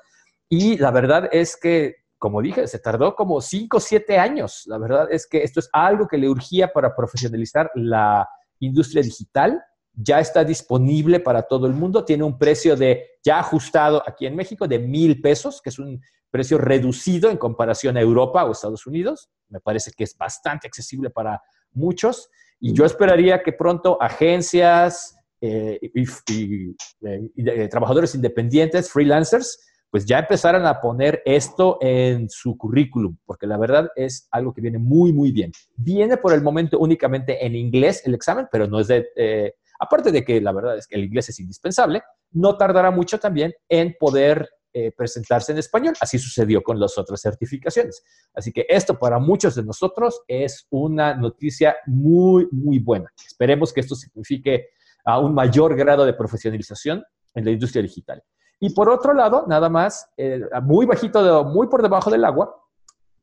Y 0.51 0.77
la 0.77 0.91
verdad 0.91 1.27
es 1.33 1.57
que, 1.57 1.97
como 2.19 2.43
dije, 2.43 2.67
se 2.67 2.79
tardó 2.79 3.15
como 3.17 3.41
5 3.41 3.79
o 3.79 3.81
7 3.81 4.19
años. 4.19 4.65
La 4.67 4.77
verdad 4.77 5.09
es 5.11 5.27
que 5.27 5.43
esto 5.43 5.61
es 5.61 5.71
algo 5.73 6.07
que 6.07 6.19
le 6.19 6.29
urgía 6.29 6.71
para 6.71 6.95
profesionalizar 6.95 7.71
la 7.75 8.29
industria 8.61 9.03
digital. 9.03 9.59
Ya 10.01 10.21
está 10.21 10.45
disponible 10.45 11.19
para 11.19 11.43
todo 11.43 11.67
el 11.67 11.73
mundo. 11.73 12.05
Tiene 12.05 12.23
un 12.23 12.39
precio 12.39 12.77
de, 12.77 13.19
ya 13.25 13.41
ajustado 13.41 14.03
aquí 14.07 14.27
en 14.27 14.37
México, 14.37 14.69
de 14.69 14.79
mil 14.79 15.21
pesos, 15.21 15.61
que 15.61 15.71
es 15.71 15.79
un 15.79 16.01
precio 16.31 16.59
reducido 16.59 17.31
en 17.31 17.37
comparación 17.37 17.97
a 17.97 18.01
Europa 18.01 18.45
o 18.45 18.53
Estados 18.53 18.87
Unidos. 18.87 19.29
Me 19.49 19.61
parece 19.61 19.91
que 19.97 20.05
es 20.05 20.17
bastante 20.17 20.69
accesible 20.69 21.11
para 21.11 21.43
muchos. 21.73 22.31
Y 22.61 22.73
yo 22.73 22.85
esperaría 22.85 23.43
que 23.43 23.53
pronto 23.53 24.01
agencias 24.01 25.17
eh, 25.41 25.79
y, 25.83 26.75
eh, 27.03 27.69
trabajadores 27.69 28.15
independientes, 28.15 28.91
freelancers, 28.91 29.65
pues 29.91 30.05
ya 30.05 30.19
empezaran 30.19 30.67
a 30.67 30.81
poner 30.81 31.23
esto 31.25 31.79
en 31.81 32.29
su 32.29 32.59
currículum, 32.59 33.17
porque 33.25 33.47
la 33.47 33.57
verdad 33.57 33.89
es 33.97 34.29
algo 34.31 34.53
que 34.53 34.61
viene 34.61 34.79
muy, 34.79 35.13
muy 35.13 35.33
bien. 35.33 35.51
Viene 35.77 36.19
por 36.19 36.35
el 36.35 36.43
momento 36.43 36.79
únicamente 36.79 37.45
en 37.45 37.55
inglés 37.57 38.03
el 38.05 38.15
examen, 38.15 38.47
pero 38.51 38.67
no 38.67 38.81
es 38.81 38.89
de... 38.89 39.09
Eh, 39.17 39.55
aparte 39.79 40.13
de 40.13 40.25
que 40.25 40.41
la 40.41 40.53
verdad 40.53 40.77
es 40.77 40.87
que 40.87 40.97
el 40.97 41.05
inglés 41.05 41.29
es 41.29 41.41
indispensable, 41.41 42.03
no 42.33 42.57
tardará 42.57 42.91
mucho 42.91 43.19
también 43.19 43.55
en 43.69 43.95
poder 43.99 44.49
eh, 44.75 44.93
presentarse 44.93 45.53
en 45.53 45.59
español. 45.59 45.95
Así 46.01 46.19
sucedió 46.19 46.63
con 46.63 46.79
las 46.79 46.99
otras 46.99 47.21
certificaciones. 47.21 48.05
Así 48.35 48.53
que 48.53 48.67
esto 48.69 48.99
para 48.99 49.19
muchos 49.19 49.55
de 49.55 49.63
nosotros 49.63 50.21
es 50.29 50.67
una 50.71 51.15
noticia 51.15 51.77
muy, 51.87 52.49
muy 52.53 52.79
buena. 52.79 53.11
Esperemos 53.27 53.73
que 53.73 53.81
esto 53.81 53.95
signifique 53.95 54.69
a 55.05 55.19
un 55.19 55.33
mayor 55.33 55.75
grado 55.75 56.05
de 56.05 56.13
profesionalización 56.13 57.03
en 57.35 57.45
la 57.45 57.51
industria 57.51 57.83
digital. 57.83 58.23
Y 58.61 58.71
por 58.71 58.91
otro 58.91 59.15
lado, 59.15 59.47
nada 59.49 59.69
más, 59.69 60.11
eh, 60.17 60.43
muy 60.63 60.85
bajito, 60.85 61.45
muy 61.45 61.69
por 61.69 61.81
debajo 61.81 62.11
del 62.11 62.25
agua, 62.25 62.55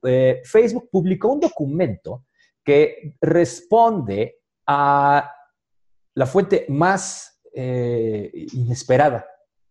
eh, 0.04 0.42
Facebook 0.46 0.90
publicó 0.92 1.30
un 1.30 1.40
documento 1.40 2.26
que 2.64 3.16
responde 3.22 4.40
a 4.66 5.32
la 6.16 6.26
fuente 6.26 6.66
más 6.70 7.42
inesperada 7.54 9.26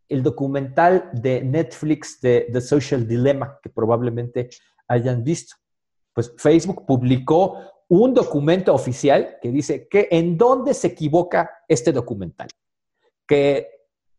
el 0.08 0.22
documental 0.22 1.10
de 1.12 1.42
Netflix 1.42 2.20
de 2.20 2.48
The 2.52 2.60
Social 2.60 3.06
Dilemma, 3.06 3.58
que 3.62 3.70
probablemente 3.70 4.50
hayan 4.88 5.24
visto. 5.24 5.56
Pues 6.12 6.32
Facebook 6.36 6.86
publicó 6.86 7.58
un 7.88 8.14
documento 8.14 8.72
oficial 8.72 9.36
que 9.42 9.50
dice 9.50 9.88
que 9.88 10.08
en 10.10 10.38
dónde 10.38 10.74
se 10.74 10.88
equivoca 10.88 11.50
este 11.68 11.92
documental. 11.92 12.48
Que, 13.26 13.68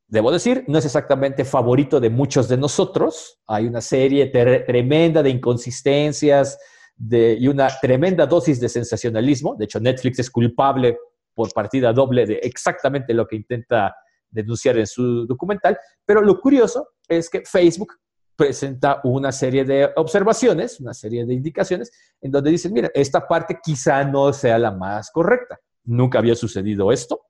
debo 0.07 0.31
decir, 0.31 0.65
no 0.67 0.77
es 0.77 0.85
exactamente 0.85 1.45
favorito 1.45 1.99
de 1.99 2.09
muchos 2.09 2.47
de 2.47 2.57
nosotros. 2.57 3.39
Hay 3.47 3.65
una 3.65 3.81
serie 3.81 4.27
tremenda 4.27 5.23
de 5.23 5.29
inconsistencias 5.29 6.57
y 6.97 7.47
una 7.47 7.67
tremenda 7.81 8.25
dosis 8.25 8.59
de 8.59 8.69
sensacionalismo. 8.69 9.55
De 9.55 9.65
hecho, 9.65 9.79
Netflix 9.79 10.19
es 10.19 10.29
culpable 10.29 10.97
por 11.35 11.53
partida 11.53 11.93
doble 11.93 12.25
de 12.25 12.35
exactamente 12.35 13.13
lo 13.13 13.27
que 13.27 13.35
intenta 13.35 13.95
denunciar 14.29 14.77
en 14.77 14.87
su 14.87 15.27
documental, 15.27 15.77
pero 16.05 16.21
lo 16.21 16.39
curioso 16.39 16.89
es 17.07 17.29
que 17.29 17.43
Facebook 17.45 17.93
presenta 18.35 18.99
una 19.03 19.31
serie 19.31 19.63
de 19.63 19.91
observaciones, 19.95 20.79
una 20.79 20.93
serie 20.93 21.25
de 21.25 21.33
indicaciones, 21.33 21.91
en 22.21 22.31
donde 22.31 22.51
dicen, 22.51 22.73
mira, 22.73 22.89
esta 22.93 23.27
parte 23.27 23.59
quizá 23.63 24.03
no 24.03 24.33
sea 24.33 24.57
la 24.57 24.71
más 24.71 25.11
correcta. 25.11 25.59
Nunca 25.83 26.19
había 26.19 26.35
sucedido 26.35 26.91
esto 26.91 27.21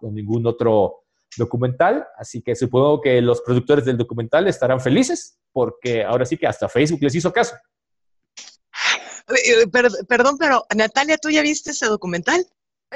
con 0.00 0.14
ningún 0.14 0.46
otro 0.46 1.04
documental, 1.36 2.06
así 2.18 2.42
que 2.42 2.56
supongo 2.56 3.00
que 3.00 3.20
los 3.22 3.40
productores 3.42 3.84
del 3.84 3.96
documental 3.96 4.48
estarán 4.48 4.80
felices 4.80 5.38
porque 5.52 6.04
ahora 6.04 6.24
sí 6.24 6.36
que 6.36 6.46
hasta 6.46 6.68
Facebook 6.68 7.02
les 7.02 7.14
hizo 7.14 7.32
caso. 7.32 7.54
Eh, 9.28 9.68
perdón, 10.08 10.36
pero 10.38 10.64
Natalia, 10.74 11.16
¿tú 11.18 11.30
ya 11.30 11.42
viste 11.42 11.70
ese 11.70 11.86
documental? 11.86 12.44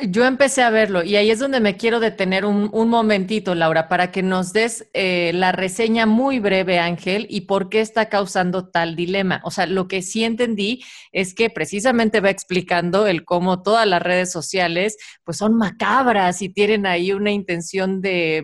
Yo 0.02 0.24
empecé 0.24 0.62
a 0.62 0.70
verlo 0.70 1.04
y 1.04 1.14
ahí 1.14 1.30
es 1.30 1.38
donde 1.38 1.60
me 1.60 1.76
quiero 1.76 2.00
detener 2.00 2.44
un, 2.44 2.88
momentito, 2.88 3.54
Laura, 3.54 3.88
para 3.88 4.10
que 4.10 4.24
nos 4.24 4.52
des 4.52 4.88
eh, 4.92 5.30
la 5.34 5.52
reseña 5.52 6.04
muy 6.04 6.40
breve, 6.40 6.80
Ángel, 6.80 7.28
y 7.30 7.42
por 7.42 7.68
qué 7.68 7.80
está 7.80 8.08
causando 8.08 8.68
tal 8.68 8.96
dilema. 8.96 9.40
O 9.44 9.52
sea, 9.52 9.66
lo 9.66 9.86
que 9.86 10.02
sí 10.02 10.24
entendí 10.24 10.82
es 11.12 11.32
que 11.32 11.48
precisamente 11.48 12.18
va 12.18 12.30
explicando 12.30 13.06
el 13.06 13.24
cómo 13.24 13.62
todas 13.62 13.86
las 13.86 14.02
redes 14.02 14.32
sociales 14.32 14.96
pues 15.22 15.36
son 15.36 15.56
macabras 15.56 16.42
y 16.42 16.48
tienen 16.48 16.86
ahí 16.86 17.12
una 17.12 17.30
intención 17.30 18.00
de 18.00 18.42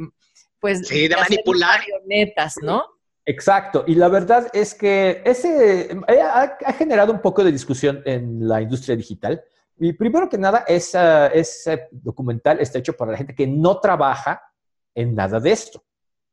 pues 0.61 0.89
de, 0.89 1.09
manipular 1.09 1.81
marionetas, 1.81 2.55
¿no? 2.63 2.85
Exacto, 3.25 3.83
y 3.89 3.97
la 3.97 4.09
verdad 4.09 4.49
es 4.53 4.75
que 4.75 5.21
ese 5.25 5.91
eh, 5.91 6.23
ha 6.23 6.73
generado 6.75 7.13
un 7.13 7.21
poco 7.21 7.43
de 7.43 7.51
discusión 7.51 8.03
en 8.05 8.47
la 8.47 8.63
industria 8.63 8.95
digital 8.95 9.43
y 9.83 9.95
primero 9.95 10.29
que 10.29 10.37
nada, 10.37 10.65
ese, 10.69 11.89
documental 11.91 12.61
está 12.61 12.79
hecho 12.79 12.95
para 12.95 13.13
la 13.13 13.17
gente 13.17 13.35
que 13.35 13.47
no 13.47 13.81
trabaja 13.81 14.43
en 14.95 15.15
nada 15.15 15.41
de 15.41 15.53
esto, 15.53 15.83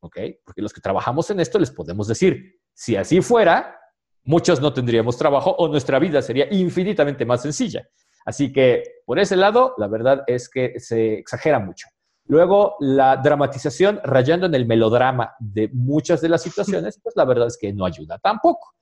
¿ok? 0.02 0.18
Porque 0.44 0.62
los 0.62 0.74
que 0.74 0.82
trabajamos 0.82 1.30
en 1.30 1.40
esto 1.40 1.58
les 1.58 1.72
podemos 1.72 2.10
decir, 2.10 2.60
si 2.74 2.98
así 2.98 3.22
fuera, 3.22 3.80
muchos 4.26 4.60
no 4.60 4.74
tendríamos 4.74 5.18
trabajo 5.18 5.52
o 5.52 5.70
nuestra 5.70 5.98
vida 5.98 6.22
sería 6.22 6.48
infinitamente 6.52 7.26
más 7.26 7.42
sencilla. 7.42 7.88
Así 8.26 8.52
que 8.52 8.84
por 9.06 9.18
ese 9.18 9.38
lado, 9.38 9.74
la 9.78 9.88
verdad 9.88 10.26
es 10.28 10.50
que 10.50 10.78
se 10.82 11.14
exagera 11.14 11.60
mucho. 11.60 11.88
Luego, 12.26 12.76
la 12.82 13.16
dramatización 13.16 14.02
rayando 14.04 14.48
en 14.48 14.56
el 14.56 14.66
melodrama 14.66 15.36
de 15.40 15.70
muchas 15.72 16.20
de 16.20 16.28
las 16.28 16.42
situaciones, 16.42 17.00
pues 17.02 17.16
la 17.16 17.24
verdad 17.24 17.48
es 17.48 17.58
que 17.58 17.72
no 17.72 17.86
ayuda 17.86 18.18
tampoco. 18.18 18.74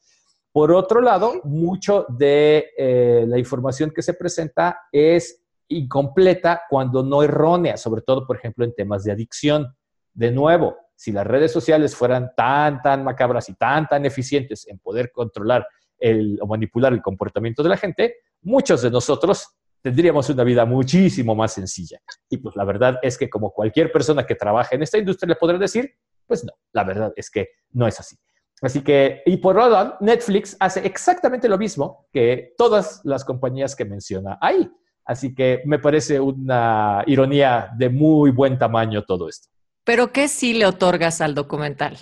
Por 0.55 0.71
otro 0.71 1.01
lado, 1.01 1.41
mucho 1.43 2.05
de 2.07 2.69
eh, 2.77 3.25
la 3.27 3.37
información 3.37 3.91
que 3.91 4.01
se 4.01 4.13
presenta 4.13 4.83
es 4.89 5.43
incompleta 5.67 6.61
cuando 6.69 7.03
no 7.03 7.23
errónea, 7.23 7.75
sobre 7.75 8.01
todo, 8.03 8.25
por 8.25 8.37
ejemplo, 8.37 8.63
en 8.63 8.73
temas 8.73 9.03
de 9.03 9.11
adicción. 9.11 9.75
De 10.13 10.31
nuevo, 10.31 10.77
si 10.95 11.11
las 11.11 11.27
redes 11.27 11.51
sociales 11.51 11.93
fueran 11.93 12.31
tan, 12.37 12.81
tan 12.81 13.03
macabras 13.03 13.49
y 13.49 13.55
tan, 13.55 13.85
tan 13.89 14.05
eficientes 14.05 14.65
en 14.69 14.79
poder 14.79 15.11
controlar 15.11 15.67
el, 15.99 16.39
o 16.41 16.47
manipular 16.47 16.93
el 16.93 17.01
comportamiento 17.01 17.61
de 17.61 17.67
la 17.67 17.75
gente, 17.75 18.15
muchos 18.41 18.81
de 18.81 18.91
nosotros 18.91 19.57
tendríamos 19.81 20.29
una 20.29 20.45
vida 20.45 20.63
muchísimo 20.63 21.35
más 21.35 21.51
sencilla. 21.51 21.99
Y 22.29 22.37
pues 22.37 22.55
la 22.55 22.63
verdad 22.63 22.97
es 23.01 23.17
que 23.17 23.29
como 23.29 23.51
cualquier 23.51 23.91
persona 23.91 24.25
que 24.25 24.35
trabaja 24.35 24.73
en 24.73 24.83
esta 24.83 24.97
industria 24.97 25.27
le 25.27 25.35
podrá 25.35 25.57
decir, 25.57 25.95
pues 26.25 26.45
no, 26.45 26.53
la 26.71 26.85
verdad 26.85 27.11
es 27.17 27.29
que 27.29 27.49
no 27.73 27.85
es 27.87 27.99
así. 27.99 28.15
Así 28.61 28.81
que, 28.81 29.21
y 29.25 29.37
por 29.37 29.57
otro 29.57 29.69
lado, 29.69 29.97
Netflix 29.99 30.55
hace 30.59 30.85
exactamente 30.85 31.49
lo 31.49 31.57
mismo 31.57 32.07
que 32.11 32.53
todas 32.57 33.01
las 33.03 33.25
compañías 33.25 33.75
que 33.75 33.85
menciona 33.85 34.37
ahí. 34.41 34.71
Así 35.05 35.35
que 35.35 35.61
me 35.65 35.77
parece 35.77 36.19
una 36.19 37.03
ironía 37.05 37.69
de 37.77 37.89
muy 37.89 38.31
buen 38.31 38.57
tamaño 38.57 39.03
todo 39.03 39.29
esto. 39.29 39.49
¿Pero 39.83 40.11
qué 40.11 40.27
sí 40.27 40.53
le 40.53 40.65
otorgas 40.65 41.21
al 41.21 41.35
documental? 41.35 41.97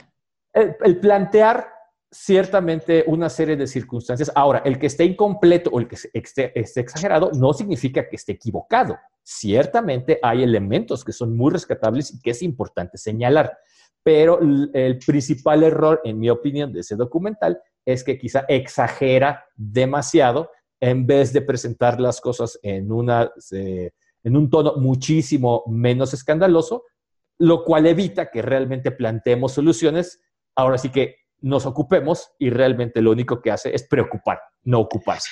El, 0.53 0.99
plantear 0.99 1.67
ciertamente 2.09 3.03
una 3.07 3.27
serie 3.27 3.57
de 3.57 3.67
circunstancias. 3.67 4.31
Ahora, 4.33 4.61
el 4.63 4.79
que 4.79 4.87
esté 4.87 5.03
incompleto 5.03 5.69
o 5.71 5.79
el 5.79 5.87
que 5.87 5.97
esté, 6.13 6.57
esté, 6.57 6.79
exagerado 6.79 7.31
no 7.33 7.51
significa 7.53 8.07
que 8.07 8.15
esté 8.15 8.33
equivocado. 8.33 8.97
Ciertamente 9.21 10.19
hay 10.21 10.43
elementos 10.43 11.03
que 11.03 11.11
son 11.11 11.35
muy 11.35 11.51
rescatables 11.51 12.13
y 12.13 12.21
que 12.21 12.31
es 12.31 12.41
importante 12.41 12.97
señalar. 12.97 13.57
Pero 14.03 14.39
el 14.41 14.99
principal 15.05 15.63
error, 15.63 16.01
en 16.03 16.19
mi 16.19 16.29
opinión, 16.29 16.73
de 16.73 16.81
ese 16.81 16.95
documental 16.95 17.61
es 17.85 18.03
que 18.03 18.17
quizá 18.17 18.45
exagera 18.47 19.45
demasiado 19.55 20.51
en 20.79 21.05
vez 21.05 21.31
de 21.31 21.41
presentar 21.41 21.99
las 21.99 22.19
cosas 22.19 22.59
en, 22.61 22.91
una, 22.91 23.31
en 23.51 24.37
un 24.37 24.49
tono 24.49 24.75
muchísimo 24.75 25.63
menos 25.67 26.13
escandaloso, 26.13 26.83
lo 27.39 27.63
cual 27.63 27.85
evita 27.87 28.29
que 28.29 28.41
realmente 28.41 28.91
planteemos 28.91 29.53
soluciones. 29.53 30.21
Ahora 30.55 30.77
sí 30.77 30.89
que 30.89 31.15
nos 31.39 31.65
ocupemos 31.65 32.31
y 32.37 32.49
realmente 32.49 33.01
lo 33.01 33.11
único 33.11 33.41
que 33.41 33.51
hace 33.51 33.73
es 33.73 33.87
preocupar, 33.87 34.39
no 34.63 34.79
ocuparse 34.79 35.29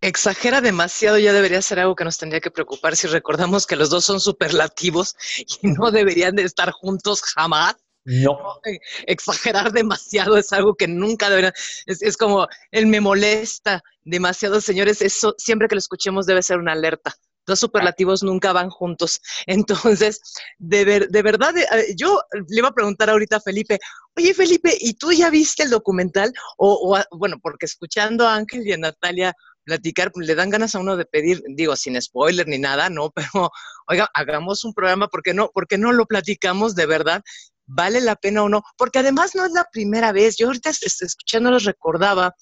exagera 0.00 0.60
demasiado, 0.60 1.18
ya 1.18 1.32
debería 1.32 1.62
ser 1.62 1.80
algo 1.80 1.96
que 1.96 2.04
nos 2.04 2.18
tendría 2.18 2.40
que 2.40 2.50
preocupar 2.50 2.96
si 2.96 3.06
recordamos 3.06 3.66
que 3.66 3.76
los 3.76 3.90
dos 3.90 4.04
son 4.04 4.20
superlativos 4.20 5.16
y 5.62 5.68
no 5.68 5.90
deberían 5.90 6.36
de 6.36 6.42
estar 6.42 6.70
juntos 6.70 7.22
jamás. 7.22 7.76
No. 8.04 8.60
Eh, 8.64 8.78
exagerar 9.08 9.72
demasiado 9.72 10.36
es 10.36 10.52
algo 10.52 10.76
que 10.76 10.86
nunca 10.86 11.28
debería. 11.28 11.52
Es, 11.86 12.02
es 12.02 12.16
como, 12.16 12.46
él 12.70 12.86
me 12.86 13.00
molesta 13.00 13.82
demasiado, 14.04 14.60
señores. 14.60 15.02
Eso 15.02 15.34
siempre 15.38 15.66
que 15.66 15.74
lo 15.74 15.80
escuchemos 15.80 16.24
debe 16.24 16.42
ser 16.42 16.58
una 16.58 16.72
alerta 16.72 17.16
dos 17.46 17.60
superlativos 17.60 18.22
nunca 18.22 18.52
van 18.52 18.70
juntos. 18.70 19.20
Entonces, 19.46 20.20
de, 20.58 21.06
de 21.08 21.22
verdad, 21.22 21.54
yo 21.96 22.20
le 22.32 22.58
iba 22.58 22.68
a 22.68 22.74
preguntar 22.74 23.08
ahorita 23.08 23.36
a 23.36 23.40
Felipe, 23.40 23.78
oye 24.16 24.34
Felipe, 24.34 24.76
¿y 24.78 24.94
tú 24.94 25.12
ya 25.12 25.30
viste 25.30 25.62
el 25.62 25.70
documental? 25.70 26.32
O, 26.58 26.98
bueno, 27.12 27.38
porque 27.40 27.66
escuchando 27.66 28.26
a 28.26 28.34
Ángel 28.34 28.66
y 28.66 28.72
a 28.72 28.78
Natalia 28.78 29.34
platicar, 29.66 30.12
le 30.14 30.34
dan 30.34 30.48
ganas 30.48 30.74
a 30.74 30.78
uno 30.78 30.96
de 30.96 31.04
pedir, 31.04 31.42
digo, 31.48 31.76
sin 31.76 32.00
spoiler 32.00 32.46
ni 32.46 32.58
nada, 32.58 32.88
¿no? 32.88 33.10
Pero, 33.14 33.50
oiga, 33.88 34.08
hagamos 34.14 34.64
un 34.64 34.72
programa, 34.72 35.08
porque 35.08 35.34
no, 35.34 35.50
porque 35.52 35.76
no 35.76 35.92
lo 35.92 36.06
platicamos 36.06 36.74
de 36.74 36.86
verdad? 36.86 37.22
¿Vale 37.66 38.00
la 38.00 38.14
pena 38.14 38.44
o 38.44 38.48
no? 38.48 38.62
Porque 38.78 39.00
además 39.00 39.34
no 39.34 39.44
es 39.44 39.50
la 39.50 39.66
primera 39.72 40.12
vez. 40.12 40.36
Yo 40.36 40.46
ahorita 40.46 40.70
escuchándolos 40.70 41.64
recordaba 41.64 42.32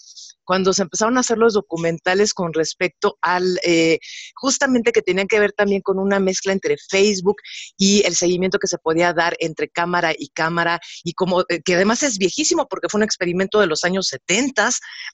cuando 0.44 0.72
se 0.72 0.82
empezaron 0.82 1.16
a 1.16 1.20
hacer 1.20 1.38
los 1.38 1.54
documentales 1.54 2.34
con 2.34 2.52
respecto 2.52 3.18
al, 3.20 3.58
eh, 3.64 3.98
justamente 4.34 4.92
que 4.92 5.02
tenían 5.02 5.26
que 5.26 5.40
ver 5.40 5.52
también 5.52 5.82
con 5.82 5.98
una 5.98 6.20
mezcla 6.20 6.52
entre 6.52 6.76
Facebook 6.90 7.36
y 7.76 8.04
el 8.06 8.14
seguimiento 8.14 8.58
que 8.58 8.66
se 8.66 8.78
podía 8.78 9.12
dar 9.12 9.36
entre 9.40 9.68
cámara 9.68 10.12
y 10.16 10.28
cámara, 10.28 10.80
y 11.02 11.14
como 11.14 11.42
eh, 11.48 11.62
que 11.64 11.74
además 11.74 12.02
es 12.02 12.18
viejísimo 12.18 12.66
porque 12.68 12.88
fue 12.88 12.98
un 12.98 13.04
experimento 13.04 13.60
de 13.60 13.66
los 13.66 13.84
años 13.84 14.08
70, 14.08 14.54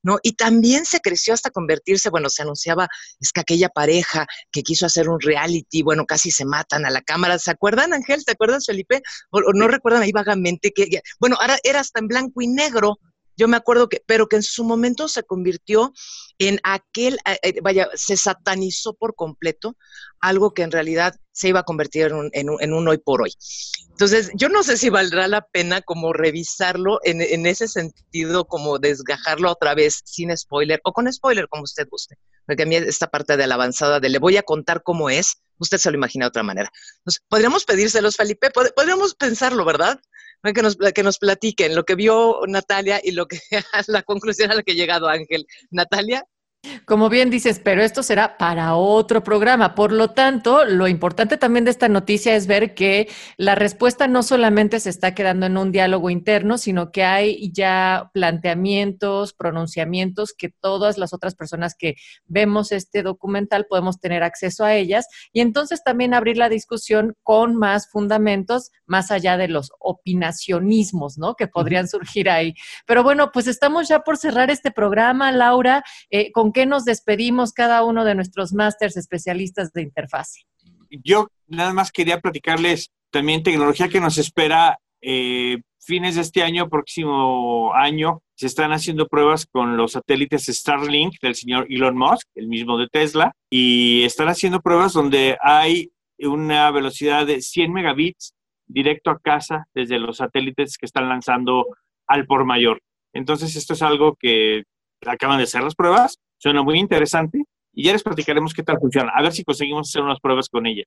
¿no? 0.02 0.18
Y 0.22 0.32
también 0.32 0.84
se 0.84 1.00
creció 1.00 1.34
hasta 1.34 1.50
convertirse, 1.50 2.10
bueno, 2.10 2.28
se 2.28 2.42
anunciaba, 2.42 2.88
es 3.20 3.32
que 3.32 3.40
aquella 3.40 3.68
pareja 3.68 4.26
que 4.52 4.62
quiso 4.62 4.86
hacer 4.86 5.08
un 5.08 5.20
reality, 5.20 5.82
bueno, 5.82 6.04
casi 6.06 6.30
se 6.30 6.44
matan 6.44 6.86
a 6.86 6.90
la 6.90 7.02
cámara, 7.02 7.38
¿se 7.38 7.50
acuerdan, 7.50 7.92
Ángel? 7.92 8.24
¿Te 8.24 8.32
acuerdas, 8.32 8.66
Felipe? 8.66 9.02
O, 9.30 9.40
no 9.52 9.68
recuerdan 9.68 10.02
ahí 10.02 10.12
vagamente 10.12 10.72
que, 10.72 10.86
bueno, 11.18 11.36
ahora 11.40 11.58
era 11.62 11.80
hasta 11.80 12.00
en 12.00 12.08
blanco 12.08 12.42
y 12.42 12.48
negro, 12.48 12.98
yo 13.40 13.48
me 13.48 13.56
acuerdo 13.56 13.88
que, 13.88 14.02
pero 14.04 14.28
que 14.28 14.36
en 14.36 14.42
su 14.42 14.64
momento 14.64 15.08
se 15.08 15.22
convirtió 15.22 15.94
en 16.38 16.60
aquel, 16.62 17.14
eh, 17.24 17.38
eh, 17.42 17.60
vaya, 17.62 17.88
se 17.94 18.18
satanizó 18.18 18.92
por 18.92 19.14
completo 19.14 19.78
algo 20.20 20.52
que 20.52 20.60
en 20.60 20.70
realidad 20.70 21.14
se 21.32 21.48
iba 21.48 21.60
a 21.60 21.64
convertir 21.64 22.08
en 22.08 22.12
un, 22.14 22.30
en 22.32 22.74
un, 22.74 22.88
hoy 22.88 22.98
por 22.98 23.22
hoy. 23.22 23.32
Entonces, 23.88 24.30
yo 24.34 24.50
no 24.50 24.62
sé 24.62 24.76
si 24.76 24.90
valdrá 24.90 25.26
la 25.26 25.40
pena 25.40 25.80
como 25.80 26.12
revisarlo 26.12 27.00
en, 27.02 27.22
en, 27.22 27.46
ese 27.46 27.66
sentido, 27.66 28.44
como 28.44 28.78
desgajarlo 28.78 29.50
otra 29.50 29.74
vez 29.74 30.02
sin 30.04 30.36
spoiler 30.36 30.78
o 30.84 30.92
con 30.92 31.10
spoiler, 31.10 31.48
como 31.48 31.62
usted 31.62 31.88
guste. 31.90 32.18
Porque 32.44 32.64
a 32.64 32.66
mí 32.66 32.76
esta 32.76 33.06
parte 33.06 33.38
de 33.38 33.46
la 33.46 33.54
avanzada 33.54 34.00
de 34.00 34.10
le 34.10 34.18
voy 34.18 34.36
a 34.36 34.42
contar 34.42 34.82
cómo 34.82 35.08
es, 35.08 35.38
usted 35.56 35.78
se 35.78 35.90
lo 35.90 35.96
imagina 35.96 36.26
de 36.26 36.28
otra 36.28 36.42
manera. 36.42 36.70
Entonces, 36.98 37.22
podríamos 37.26 37.64
pedírselos, 37.64 38.16
Felipe, 38.16 38.50
podríamos 38.50 39.14
pensarlo, 39.14 39.64
¿verdad? 39.64 39.98
Que 40.42 40.62
nos, 40.62 40.76
que 40.76 41.02
nos 41.02 41.18
platiquen 41.18 41.74
lo 41.74 41.84
que 41.84 41.94
vio 41.94 42.40
Natalia 42.46 43.00
y 43.02 43.12
lo 43.12 43.26
que 43.26 43.38
la 43.88 44.02
conclusión 44.02 44.50
a 44.50 44.54
la 44.54 44.62
que 44.62 44.72
ha 44.72 44.76
llegado 44.76 45.08
Ángel. 45.08 45.46
Natalia. 45.70 46.24
Como 46.84 47.08
bien 47.08 47.30
dices, 47.30 47.58
pero 47.58 47.82
esto 47.82 48.02
será 48.02 48.36
para 48.36 48.74
otro 48.74 49.24
programa. 49.24 49.74
Por 49.74 49.92
lo 49.92 50.10
tanto, 50.10 50.66
lo 50.66 50.88
importante 50.88 51.38
también 51.38 51.64
de 51.64 51.70
esta 51.70 51.88
noticia 51.88 52.36
es 52.36 52.46
ver 52.46 52.74
que 52.74 53.08
la 53.38 53.54
respuesta 53.54 54.08
no 54.08 54.22
solamente 54.22 54.78
se 54.78 54.90
está 54.90 55.14
quedando 55.14 55.46
en 55.46 55.56
un 55.56 55.72
diálogo 55.72 56.10
interno, 56.10 56.58
sino 56.58 56.92
que 56.92 57.02
hay 57.02 57.50
ya 57.52 58.10
planteamientos, 58.12 59.32
pronunciamientos 59.32 60.34
que 60.36 60.50
todas 60.50 60.98
las 60.98 61.14
otras 61.14 61.34
personas 61.34 61.74
que 61.74 61.94
vemos 62.26 62.72
este 62.72 63.02
documental 63.02 63.64
podemos 63.66 63.98
tener 63.98 64.22
acceso 64.22 64.64
a 64.64 64.74
ellas 64.74 65.06
y 65.32 65.40
entonces 65.40 65.82
también 65.82 66.12
abrir 66.12 66.36
la 66.36 66.50
discusión 66.50 67.14
con 67.22 67.56
más 67.56 67.88
fundamentos, 67.88 68.70
más 68.84 69.10
allá 69.10 69.38
de 69.38 69.48
los 69.48 69.70
opinacionismos, 69.78 71.16
¿no? 71.16 71.36
Que 71.36 71.46
podrían 71.46 71.88
surgir 71.88 72.28
ahí. 72.28 72.54
Pero 72.86 73.02
bueno, 73.02 73.30
pues 73.32 73.46
estamos 73.46 73.88
ya 73.88 74.00
por 74.00 74.18
cerrar 74.18 74.50
este 74.50 74.70
programa, 74.70 75.32
Laura, 75.32 75.82
eh, 76.10 76.30
con 76.32 76.49
qué 76.52 76.66
nos 76.66 76.84
despedimos 76.84 77.52
cada 77.52 77.84
uno 77.84 78.04
de 78.04 78.14
nuestros 78.14 78.52
másters 78.52 78.96
especialistas 78.96 79.72
de 79.72 79.82
interfase? 79.82 80.42
Yo 80.90 81.28
nada 81.46 81.72
más 81.72 81.92
quería 81.92 82.20
platicarles 82.20 82.90
también 83.10 83.42
tecnología 83.42 83.88
que 83.88 84.00
nos 84.00 84.18
espera 84.18 84.78
eh, 85.00 85.58
fines 85.80 86.14
de 86.14 86.20
este 86.22 86.42
año, 86.42 86.68
próximo 86.68 87.74
año, 87.74 88.22
se 88.34 88.46
están 88.46 88.72
haciendo 88.72 89.06
pruebas 89.06 89.46
con 89.46 89.76
los 89.76 89.92
satélites 89.92 90.46
Starlink 90.46 91.14
del 91.20 91.34
señor 91.34 91.66
Elon 91.68 91.96
Musk, 91.96 92.26
el 92.34 92.48
mismo 92.48 92.78
de 92.78 92.88
Tesla, 92.88 93.32
y 93.50 94.04
están 94.04 94.28
haciendo 94.28 94.60
pruebas 94.60 94.92
donde 94.92 95.36
hay 95.42 95.90
una 96.18 96.70
velocidad 96.70 97.26
de 97.26 97.40
100 97.40 97.72
megabits 97.72 98.34
directo 98.66 99.10
a 99.10 99.18
casa 99.18 99.66
desde 99.74 99.98
los 99.98 100.18
satélites 100.18 100.78
que 100.78 100.86
están 100.86 101.08
lanzando 101.08 101.66
al 102.06 102.26
por 102.26 102.44
mayor. 102.44 102.80
Entonces, 103.12 103.56
esto 103.56 103.74
es 103.74 103.82
algo 103.82 104.16
que 104.18 104.62
acaban 105.04 105.38
de 105.38 105.44
hacer 105.44 105.62
las 105.62 105.74
pruebas 105.74 106.18
Suena 106.40 106.62
muy 106.62 106.78
interesante 106.78 107.44
y 107.72 107.84
ya 107.84 107.92
les 107.92 108.02
platicaremos 108.02 108.54
qué 108.54 108.62
tal 108.62 108.78
funciona. 108.80 109.12
A 109.14 109.22
ver 109.22 109.32
si 109.32 109.44
conseguimos 109.44 109.90
hacer 109.90 110.00
unas 110.00 110.18
pruebas 110.20 110.48
con 110.48 110.66
ella. 110.66 110.84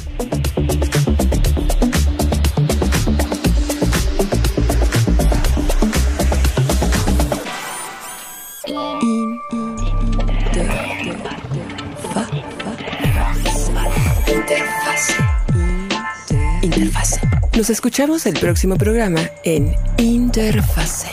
Nos 17.55 17.69
escuchamos 17.69 18.25
el 18.25 18.37
próximo 18.37 18.75
programa 18.75 19.21
en 19.45 19.73
Interfase. 19.97 21.07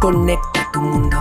Conecta 0.00 0.70
tu 0.72 0.80
mundo. 0.80 1.18